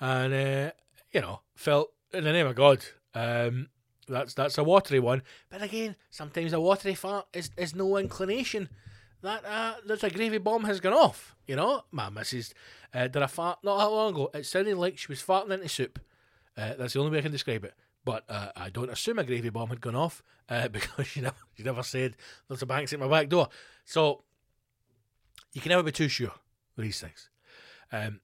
[0.00, 0.72] and uh,
[1.12, 2.84] you know, felt in the name of God.
[3.14, 3.68] Um,
[4.08, 5.22] that's that's a watery one.
[5.50, 8.68] But again, sometimes a watery fart is, is no inclination
[9.22, 11.36] that uh, that a gravy bomb has gone off.
[11.46, 12.54] You know, my missus
[12.94, 14.30] uh, did a fart not that long ago.
[14.34, 15.98] It sounded like she was farting into soup.
[16.56, 17.74] Uh, that's the only way I can describe it.
[18.04, 21.36] But uh, I don't assume a gravy bomb had gone off uh, because she never,
[21.54, 22.16] she never said
[22.48, 23.48] there's a Banksy at my back door.
[23.84, 24.22] So
[25.56, 26.32] you can never be too sure.
[26.76, 27.30] with these things.
[27.90, 28.20] Um,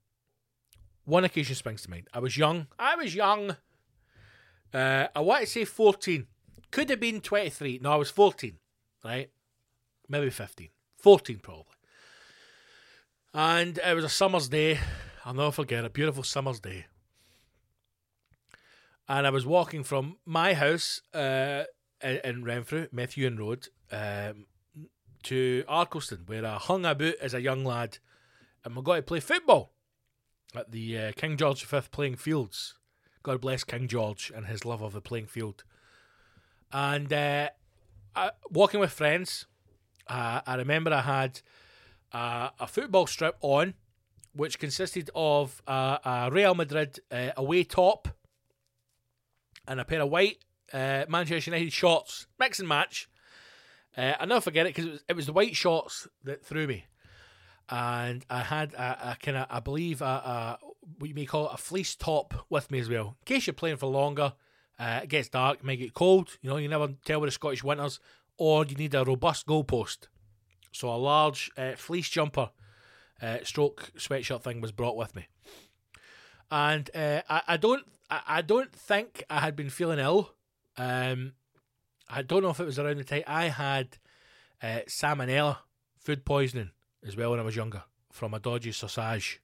[1.06, 2.08] one occasion springs to mind.
[2.12, 2.66] I was young.
[2.78, 3.56] I was young.
[4.74, 6.26] Uh, I want to say 14.
[6.70, 7.80] Could have been 23.
[7.82, 8.58] No, I was 14,
[9.02, 9.30] right?
[10.10, 10.68] Maybe 15.
[10.98, 11.64] 14, probably.
[13.32, 14.78] And it was a summer's day.
[15.24, 16.84] I'll never forget a beautiful summer's day.
[19.08, 21.64] And I was walking from my house uh,
[22.02, 24.44] in, Renfrew, Methuen Road, um,
[25.24, 27.98] to Arkleston, where I hung about as a young lad
[28.64, 29.72] and we got to play football
[30.54, 32.74] at the uh, King George V playing fields.
[33.22, 35.64] God bless King George and his love of the playing field.
[36.72, 37.50] And uh,
[38.14, 39.46] I, walking with friends,
[40.08, 41.40] uh, I remember I had
[42.12, 43.74] a football strip on,
[44.34, 48.08] which consisted of a Real Madrid uh, away top
[49.66, 50.38] and a pair of white
[50.72, 53.08] uh, Manchester United shorts, mix and match.
[53.96, 56.66] Uh, I'll never forget it because it was, it was the white shorts that threw
[56.66, 56.86] me.
[57.68, 60.58] And I had a, a kind of, I believe, a, a,
[60.98, 63.16] what you may call it, a fleece top with me as well.
[63.20, 64.34] In case you're playing for longer,
[64.78, 66.36] uh, it gets dark, it may get cold.
[66.40, 68.00] You know, you never tell with the Scottish winters,
[68.36, 70.08] or you need a robust goalpost.
[70.72, 72.50] So a large uh, fleece jumper,
[73.20, 75.28] uh, stroke sweatshirt thing was brought with me.
[76.50, 80.34] And uh, I, I don't, I, I don't think I had been feeling ill.
[80.76, 81.34] Um,
[82.08, 83.98] I don't know if it was around the time I had
[84.62, 85.58] uh, salmonella,
[85.98, 86.70] food poisoning
[87.06, 89.40] as well when I was younger from a dodgy sausage.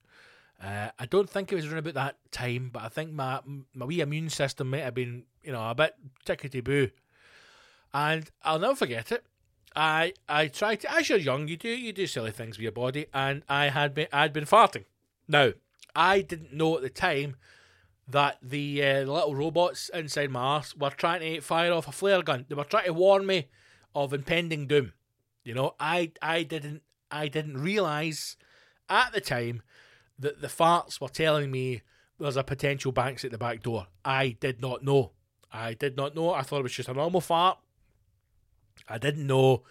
[0.63, 3.41] Uh, I don't think it was around about that time, but I think my
[3.75, 5.95] my wee immune system might have been, you know, a bit
[6.27, 6.91] tickety boo.
[7.95, 9.25] And I'll never forget it.
[9.77, 12.73] I I tried to as you're young, you do you do silly things with your
[12.73, 14.85] body, and I had been I'd been farting.
[15.29, 15.53] Now
[15.95, 17.37] I didn't know at the time
[18.09, 22.23] that the, uh, little robots inside my arse were trying to fire off a flare
[22.23, 22.47] gun.
[22.49, 23.49] They were trying to warn me
[23.95, 24.93] of impending doom.
[25.45, 28.37] You know, I I didn't I didn't realize
[28.89, 29.63] at the time
[30.19, 31.83] that the farts were telling me
[32.19, 33.87] there's a potential banks at the back door.
[34.05, 35.13] I did not know.
[35.53, 36.35] I did not know.
[36.35, 37.59] I thought it was just a normal fart.
[38.89, 39.63] I didn't know.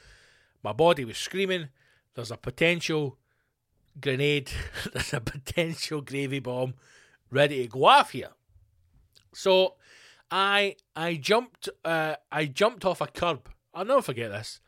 [0.63, 1.69] My body was screaming.
[2.15, 3.17] There's a potential
[3.99, 4.49] grenade.
[4.93, 6.73] there's a potential gravy bomb
[7.31, 8.29] ready to go off here.
[9.33, 9.75] So
[10.31, 13.49] I I jumped uh, I jumped off a curb.
[13.73, 14.59] I'll never forget this.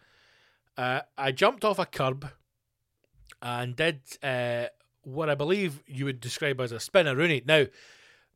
[0.78, 2.32] Uh, I jumped off a curb
[3.42, 4.66] and did uh,
[5.04, 7.46] what I believe you would describe as a spinneroonie.
[7.46, 7.66] Now,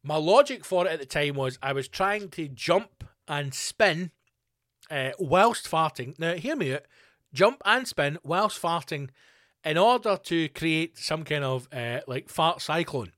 [0.03, 4.11] my logic for it at the time was I was trying to jump and spin
[4.91, 6.17] uh, whilst farting.
[6.19, 6.83] Now, hear me out.
[7.33, 9.09] Jump and spin whilst farting
[9.63, 13.13] in order to create some kind of uh, like fart cyclone.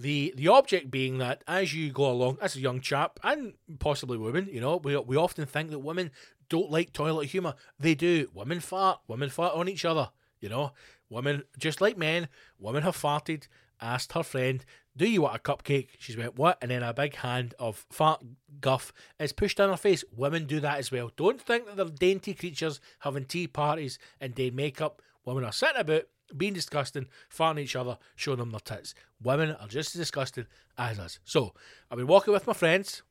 [0.00, 4.16] The the object being that as you go along, as a young chap and possibly
[4.16, 6.10] women, you know, we we often think that women
[6.48, 7.54] don't like toilet humour.
[7.78, 8.30] They do.
[8.32, 9.00] Women fart.
[9.08, 10.08] Women fart on each other.
[10.40, 10.72] You know,
[11.10, 12.28] women just like men.
[12.58, 13.46] Women have farted.
[13.82, 14.64] Asked her friend,
[14.96, 18.22] "Do you want a cupcake?" She's went, "What?" And then a big hand of fart
[18.60, 20.02] guff is pushed down her face.
[20.14, 21.10] Women do that as well.
[21.16, 25.02] Don't think that they're dainty creatures having tea parties and day makeup.
[25.24, 26.04] Women are sitting about
[26.36, 28.94] being disgusting, farting each other, showing them their tits.
[29.22, 30.46] Women are just as disgusting
[30.78, 31.18] as us.
[31.24, 31.52] So,
[31.90, 33.02] I've been walking with my friends.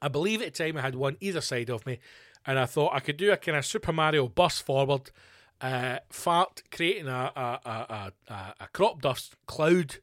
[0.00, 1.98] I believe at the time I had one either side of me,
[2.44, 5.10] and I thought I could do a kind of Super Mario bus forward,
[5.60, 9.96] uh, fart, creating a, a, a, a, a crop dust cloud,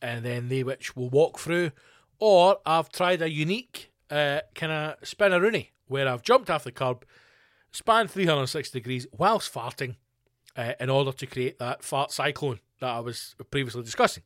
[0.00, 1.72] and then they which will walk through.
[2.18, 7.04] Or I've tried a unique uh, kind of spinneroonie where I've jumped off the curb,
[7.70, 9.96] spanned 360 degrees whilst farting,
[10.56, 14.24] uh, in order to create that fart cyclone that I was previously discussing.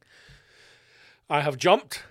[1.29, 2.03] I have jumped,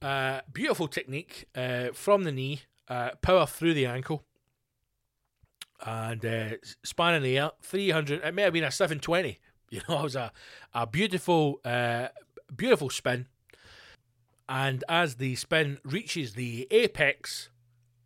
[0.00, 4.24] uh, beautiful technique uh, from the knee, uh, power through the ankle,
[5.84, 6.50] and uh,
[6.84, 9.38] span in the air, 300, it may have been a 720.
[9.72, 10.30] You know, it was a,
[10.74, 12.08] a beautiful, uh,
[12.54, 13.26] beautiful spin.
[14.46, 17.48] And as the spin reaches the apex,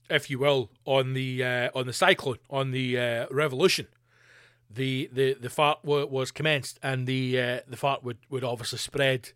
[0.08, 3.88] if you will, on the uh, on the cyclone, on the uh, revolution,
[4.70, 8.78] the the the fart w- was commenced, and the uh, the fart would, would obviously
[8.78, 9.30] spread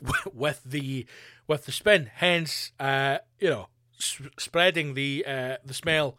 [0.32, 1.06] with the
[1.46, 2.10] with the spin.
[2.14, 6.18] Hence, uh, you know, s- spreading the uh, the smell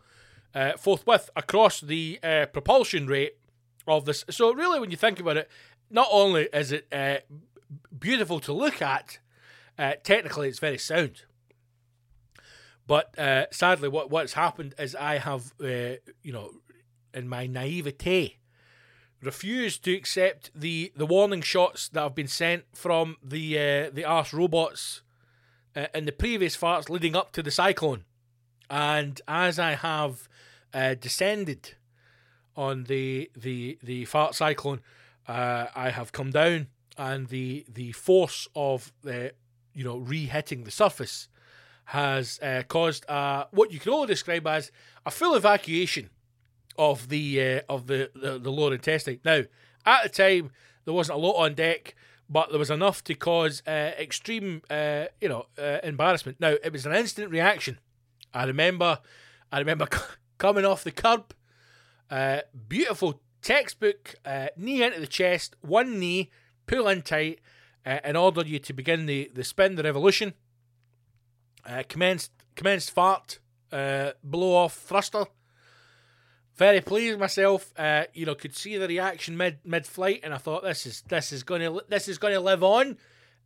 [0.56, 3.38] uh, forthwith across the uh, propulsion rate
[3.88, 4.24] of this.
[4.30, 5.50] So really, when you think about it,
[5.90, 7.18] not only is it uh,
[7.98, 9.20] beautiful to look at,
[10.04, 11.24] technically it's very sound.
[12.88, 13.14] But
[13.52, 16.52] sadly, what what's happened is I have, you know,
[17.18, 18.38] in my naivete,
[19.22, 24.06] refused to accept the, the warning shots that have been sent from the uh, the
[24.06, 25.02] arse robots
[25.76, 28.04] uh, in the previous farts leading up to the cyclone.
[28.70, 30.30] And as I have
[30.74, 31.76] uh, descended
[32.56, 34.82] on the the the fart cyclone,
[35.28, 39.34] uh, I have come down, and the the force of the
[39.74, 41.28] you know re-hitting the surface
[41.86, 44.72] has uh, caused uh, what you can only describe as
[45.06, 46.10] a full evacuation
[46.78, 49.20] of the uh, of the, the the lower intestine.
[49.26, 49.44] Now,
[49.86, 50.52] at the time,
[50.86, 51.96] there wasn't a lot on deck,
[52.30, 56.40] but there was enough to cause uh, extreme, uh, you know, uh, embarrassment.
[56.40, 57.80] Now, it was an instant reaction.
[58.34, 59.00] I remember,
[59.52, 59.88] I remember
[60.38, 61.34] coming off the curb,
[62.12, 66.32] uh, beautiful textbook uh, knee into the chest, one knee,
[66.66, 67.40] pull in tight,
[68.04, 70.34] in order you to begin the the spin, the revolution.
[71.88, 73.40] Commenced commenced fart,
[73.72, 75.28] blow off thruster.
[76.58, 77.72] Very pleased myself.
[77.78, 81.04] Uh, you know, could see the reaction mid mid flight, and I thought this is
[81.08, 82.98] this is going to this is going to live on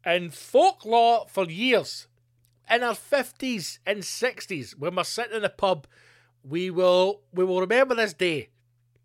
[0.06, 2.08] in folklore for years.
[2.70, 5.88] In our fifties and sixties, when we're sitting in a pub,
[6.42, 8.50] we will we will remember this day.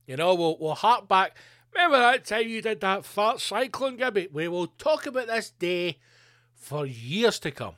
[0.06, 1.36] You know, we'll we'll hark back.
[1.74, 4.28] Remember that time you did that fart cyclone, Gibby?
[4.32, 5.98] We will talk about this day
[6.54, 7.74] for years to come.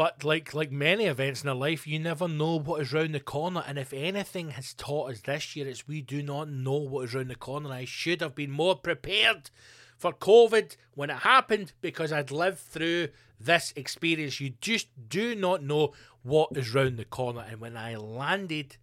[0.00, 3.20] But like like many events in our life, you never know what is round the
[3.20, 3.62] corner.
[3.66, 7.12] And if anything has taught us this year, it's we do not know what is
[7.12, 7.70] round the corner.
[7.70, 9.50] I should have been more prepared
[9.98, 14.40] for COVID when it happened because I'd lived through this experience.
[14.40, 15.92] You just do not know
[16.22, 17.44] what is round the corner.
[17.46, 18.78] And when I landed,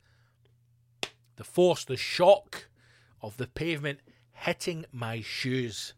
[1.38, 2.68] the force, the shock
[3.24, 4.02] of the pavement
[4.34, 5.96] hitting my shoes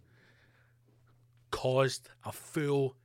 [1.52, 2.96] caused a full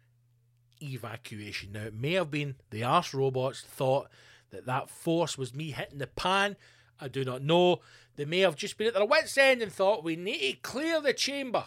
[0.84, 1.72] evacuation.
[1.72, 4.08] Now, it may have been the arse robots thought
[4.50, 6.56] that that force was me hitting the pan.
[7.00, 7.80] I do not know.
[8.16, 11.00] They may have just been at their wits' end and thought we need to clear
[11.00, 11.66] the chamber.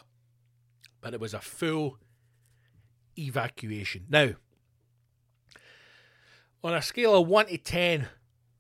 [1.02, 1.98] But it was a full
[3.18, 4.06] evacuation.
[4.10, 4.32] Now,
[6.64, 8.08] on a scale of 1 to 10,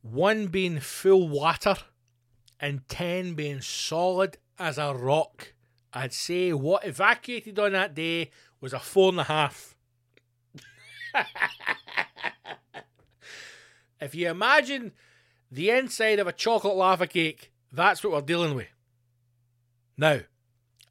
[0.01, 1.75] 1 being full water
[2.59, 5.53] and 10 being solid as a rock,
[5.93, 9.75] I'd say what evacuated on that day was a 4.5.
[14.01, 14.93] if you imagine
[15.51, 18.67] the inside of a chocolate lava cake, that's what we're dealing with.
[19.97, 20.19] Now,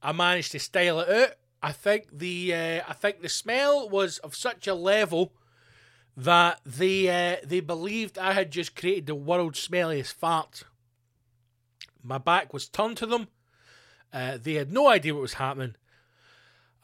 [0.02, 1.34] I managed to style it out.
[1.62, 5.32] I think the uh, I think the smell was of such a level
[6.16, 10.64] that they uh, they believed I had just created the world's smelliest fart.
[12.02, 13.28] My back was turned to them.
[14.12, 15.74] Uh, they had no idea what was happening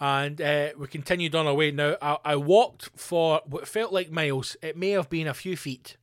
[0.00, 1.70] and uh, we continued on our way.
[1.70, 4.56] Now, I, I, walked for what felt like miles.
[4.62, 5.96] It may have been a few feet,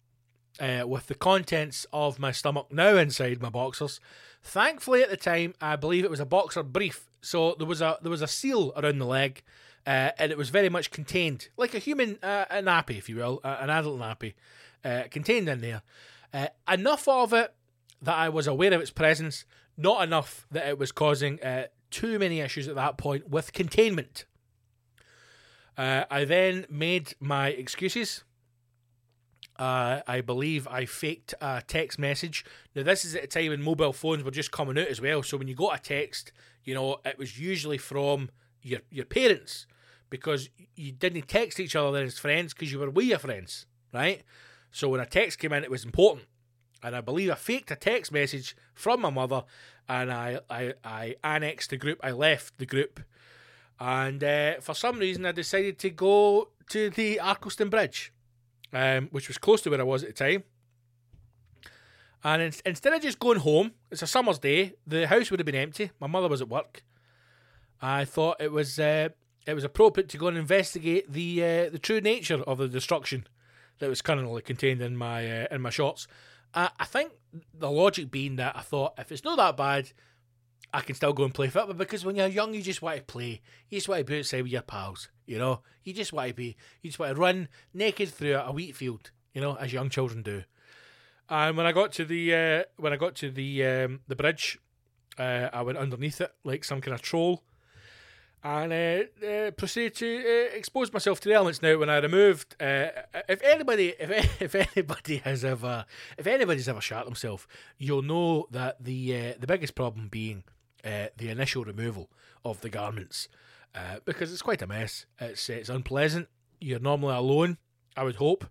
[0.60, 4.00] uh, with the contents of my stomach now inside my boxers.
[4.44, 7.98] Thankfully, at the time, I believe it was a boxer brief, so there was a
[8.02, 9.44] there was a seal around the leg,
[9.86, 13.18] uh, and it was very much contained, like a human uh, a nappy, if you
[13.18, 14.34] will, an adult nappy,
[14.86, 15.82] uh, contained in there.
[16.34, 17.54] Uh, enough of it
[18.02, 21.40] that I was aware of its presence, not enough that it was causing
[21.92, 24.26] too many issues at that point with containment.
[25.78, 28.24] Uh, I then made my excuses.
[29.58, 32.46] Uh, I believe I faked a text message.
[32.76, 35.22] Now, this is at a time when mobile phones were just coming out as well.
[35.24, 36.32] So when you got a text,
[36.64, 38.30] you know, it was usually from
[38.62, 39.68] your, your parents
[40.10, 44.24] because you didn't text each other as friends because you were with your friends, right?
[44.72, 46.28] So when a text came in, it was important.
[46.82, 49.44] And I believe I faked a text message from my mother
[49.90, 52.00] and I, I, I annexed the group.
[52.04, 53.02] I left the group,
[53.80, 58.14] and uh, for some reason, I decided to go to the Arkleston Bridge,
[58.72, 60.44] um, which was close to where I was at the time.
[62.24, 64.74] And in, instead of just going home, it's a summer's day.
[64.86, 65.92] The house would have been empty.
[66.00, 66.84] My mother was at work.
[67.82, 69.10] I thought it was uh,
[69.48, 73.26] it was appropriate to go and investigate the uh, the true nature of the destruction
[73.80, 76.08] that was currently contained in my uh, in my shots.
[76.54, 77.12] I, think
[77.54, 79.92] the logic being that I thought if it's not that bad,
[80.74, 83.04] I can still go and play football because when you're young, you just want to
[83.04, 83.42] play.
[83.70, 85.10] You just want to be outside with your pals.
[85.26, 88.52] You know, you just want to be, you just want to run naked through a
[88.52, 89.12] wheat field.
[89.34, 90.44] You know, as young children do.
[91.30, 94.58] And when I got to the uh, when I got to the um, the bridge,
[95.18, 97.44] uh, I went underneath it like some kind of troll,
[98.44, 101.62] and uh, uh, proceeded to uh, expose myself to the elements.
[101.62, 102.88] Now, when I removed, uh,
[103.28, 105.86] if anybody, if if anybody has ever,
[106.18, 110.44] if anybody's ever shot themselves, you'll know that the uh, the biggest problem being
[110.86, 112.10] uh, the initial removal
[112.46, 113.28] of the garments,
[114.06, 115.06] because it's quite a mess.
[115.20, 116.30] It's it's unpleasant.
[116.62, 117.58] You're normally alone.
[117.98, 118.46] I would hope.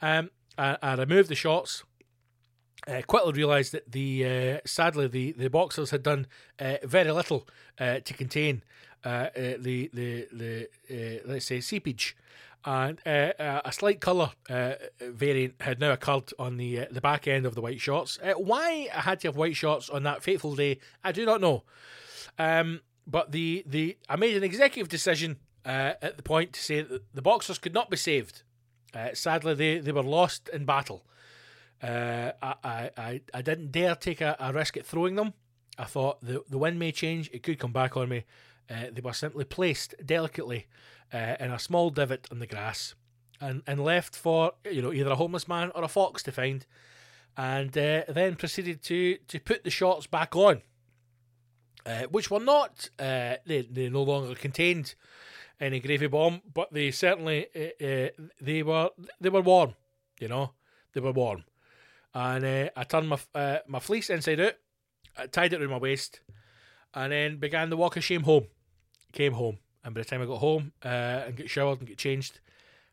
[0.00, 1.84] Um, I, I removed the shorts.
[2.88, 6.26] Uh, quickly realised that the uh, sadly the, the boxers had done
[6.58, 7.46] uh, very little
[7.78, 8.62] to contain
[9.04, 12.16] uh, uh, the the the uh, let's say seepage,
[12.64, 17.26] and uh, uh, a slight colour uh, variant had now occurred on the the back
[17.26, 18.18] end of the white shorts.
[18.36, 21.64] Why I had to have white shorts on that fateful day, I do not know.
[22.38, 27.02] Um, but the, the I made an executive decision at the point to say that
[27.12, 28.42] the boxers could not be saved.
[29.14, 31.04] Sadly, they, they were lost in battle.
[31.82, 35.32] Uh, I, I, I didn't dare take a, a, risk at throwing them.
[35.78, 38.24] I thought the, the wind may change, it could come back on me.
[38.70, 40.66] Uh, they were simply placed delicately
[41.12, 42.94] uh, in a small divot in the grass
[43.40, 46.66] and, and left for you know either a homeless man or a fox to find,
[47.36, 50.62] and uh, then proceeded to to put the shots back on,
[51.84, 54.94] uh, which were not they, they no longer contained
[55.58, 57.46] any gravy bomb, but they certainly
[58.40, 58.90] they were
[59.20, 59.74] they were warm,
[60.20, 60.52] you know,
[60.94, 61.44] they were warm
[62.14, 64.54] and uh, I turned my uh, my fleece inside out,
[65.16, 66.20] I tied it around my waist,
[66.94, 68.46] and then began the walk of shame home.
[69.12, 71.98] Came home, and by the time I got home uh, and get showered and get
[71.98, 72.40] changed,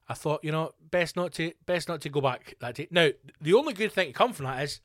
[0.09, 2.87] I thought, you know, best not to best not to go back that day.
[2.89, 3.09] Now,
[3.39, 4.81] the only good thing to come from that is,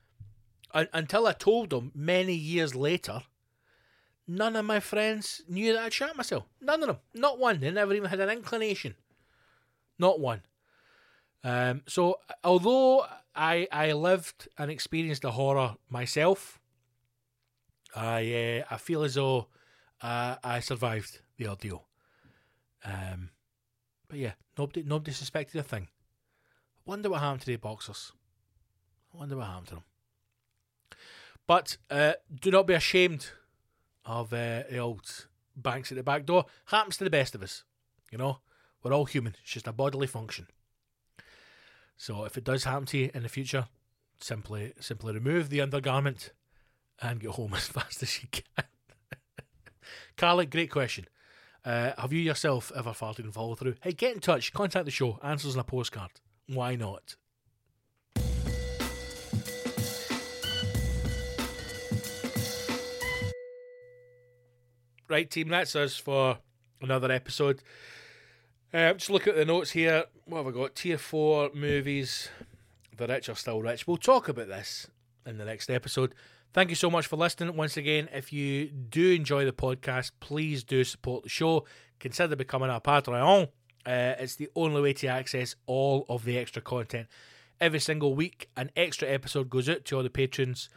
[0.75, 3.23] until I told them many years later,
[4.27, 6.45] none of my friends knew that I'd shot myself.
[6.61, 7.61] None of them, not one.
[7.61, 8.95] They never even had an inclination.
[9.99, 10.43] Not one.
[11.45, 16.59] Um, so, although I I lived and experienced the horror myself.
[17.95, 19.49] I uh, I feel as though
[20.03, 21.87] uh, I survived the ordeal.
[22.85, 23.31] Um,
[24.09, 25.89] but yeah, nobody nobody suspected a thing.
[26.85, 28.13] Wonder what happened to the boxers.
[29.15, 29.85] I wonder what happened to them.
[31.47, 33.31] But uh, do not be ashamed
[34.05, 35.27] of uh, the old
[35.57, 36.47] banks at the back door.
[36.67, 37.65] Happens to the best of us.
[38.11, 38.39] You know,
[38.83, 39.37] we're all human.
[39.43, 40.49] It's just a bodily function.
[41.97, 43.69] So if it does happen to you in the future,
[44.21, 46.33] simply simply remove the undergarment
[47.01, 48.65] and get home as fast as you can.
[50.17, 51.07] Carly, great question.
[51.65, 53.75] Uh, have you yourself ever farted and follow through?
[53.83, 56.11] Hey, get in touch, contact the show, answers on a postcard.
[56.49, 57.17] Why not?
[65.09, 66.39] Right, team, that's us for
[66.81, 67.63] another episode.
[68.73, 70.05] Uh, just look at the notes here.
[70.25, 70.75] What have I got?
[70.75, 72.31] Tier 4 movies.
[72.97, 73.87] The rich are still rich.
[73.87, 74.89] We'll talk about this
[75.27, 76.15] in the next episode.
[76.53, 77.57] Thank you so much for listening.
[77.57, 81.65] Once again, if you do enjoy the podcast, please do support the show.
[81.99, 83.49] Consider becoming a Patreon.
[83.87, 87.09] Uh, it's the only way to access all of the extra content.
[87.59, 90.69] Every single week, an extra episode goes out to all the patrons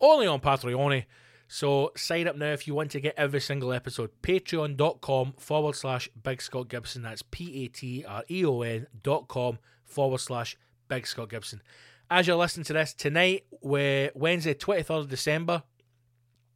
[0.00, 1.04] only on Patreon.
[1.48, 4.10] So sign up now if you want to get every single episode.
[4.22, 7.02] Patreon.com forward slash Big Scott Gibson.
[7.02, 10.56] That's P A T R E O N dot com forward slash
[10.88, 11.62] Big Scott Gibson.
[12.10, 15.62] As you're listening to this tonight, we're Wednesday, 23rd of December,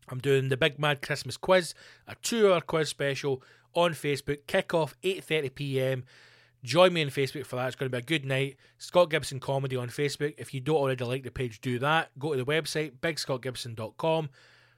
[0.09, 1.75] I'm doing the Big Mad Christmas quiz,
[2.09, 3.43] a two hour quiz special
[3.75, 4.47] on Facebook.
[4.47, 6.05] Kick off 8:30 p.m.
[6.65, 7.67] Join me on Facebook for that.
[7.67, 8.57] It's going to be a good night.
[8.79, 10.33] Scott Gibson Comedy on Facebook.
[10.39, 12.19] If you don't already like the page, do that.
[12.19, 14.31] Go to the website, bigscottgibson.com.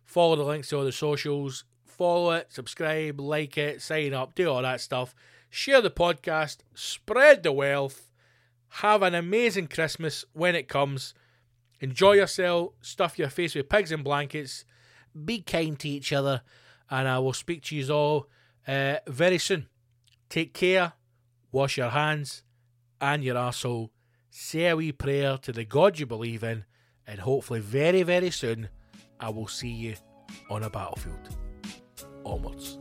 [0.04, 1.64] Follow the links to all the socials.
[1.84, 5.14] Follow it, subscribe, like it, sign up, do all that stuff.
[5.50, 8.10] Share the podcast, spread the wealth.
[8.78, 11.14] Have an amazing Christmas when it comes.
[11.78, 14.64] Enjoy yourself, stuff your face with pigs and blankets.
[15.24, 16.42] Be kind to each other,
[16.90, 18.26] and I will speak to you all
[18.66, 19.68] uh, very soon.
[20.28, 20.94] Take care,
[21.52, 22.42] wash your hands
[23.00, 23.90] and your arsehole,
[24.28, 26.64] say a wee prayer to the God you believe in,
[27.06, 28.70] and hopefully, very, very soon,
[29.20, 29.94] I will see you
[30.50, 31.28] on a battlefield.
[32.24, 32.78] Onwards.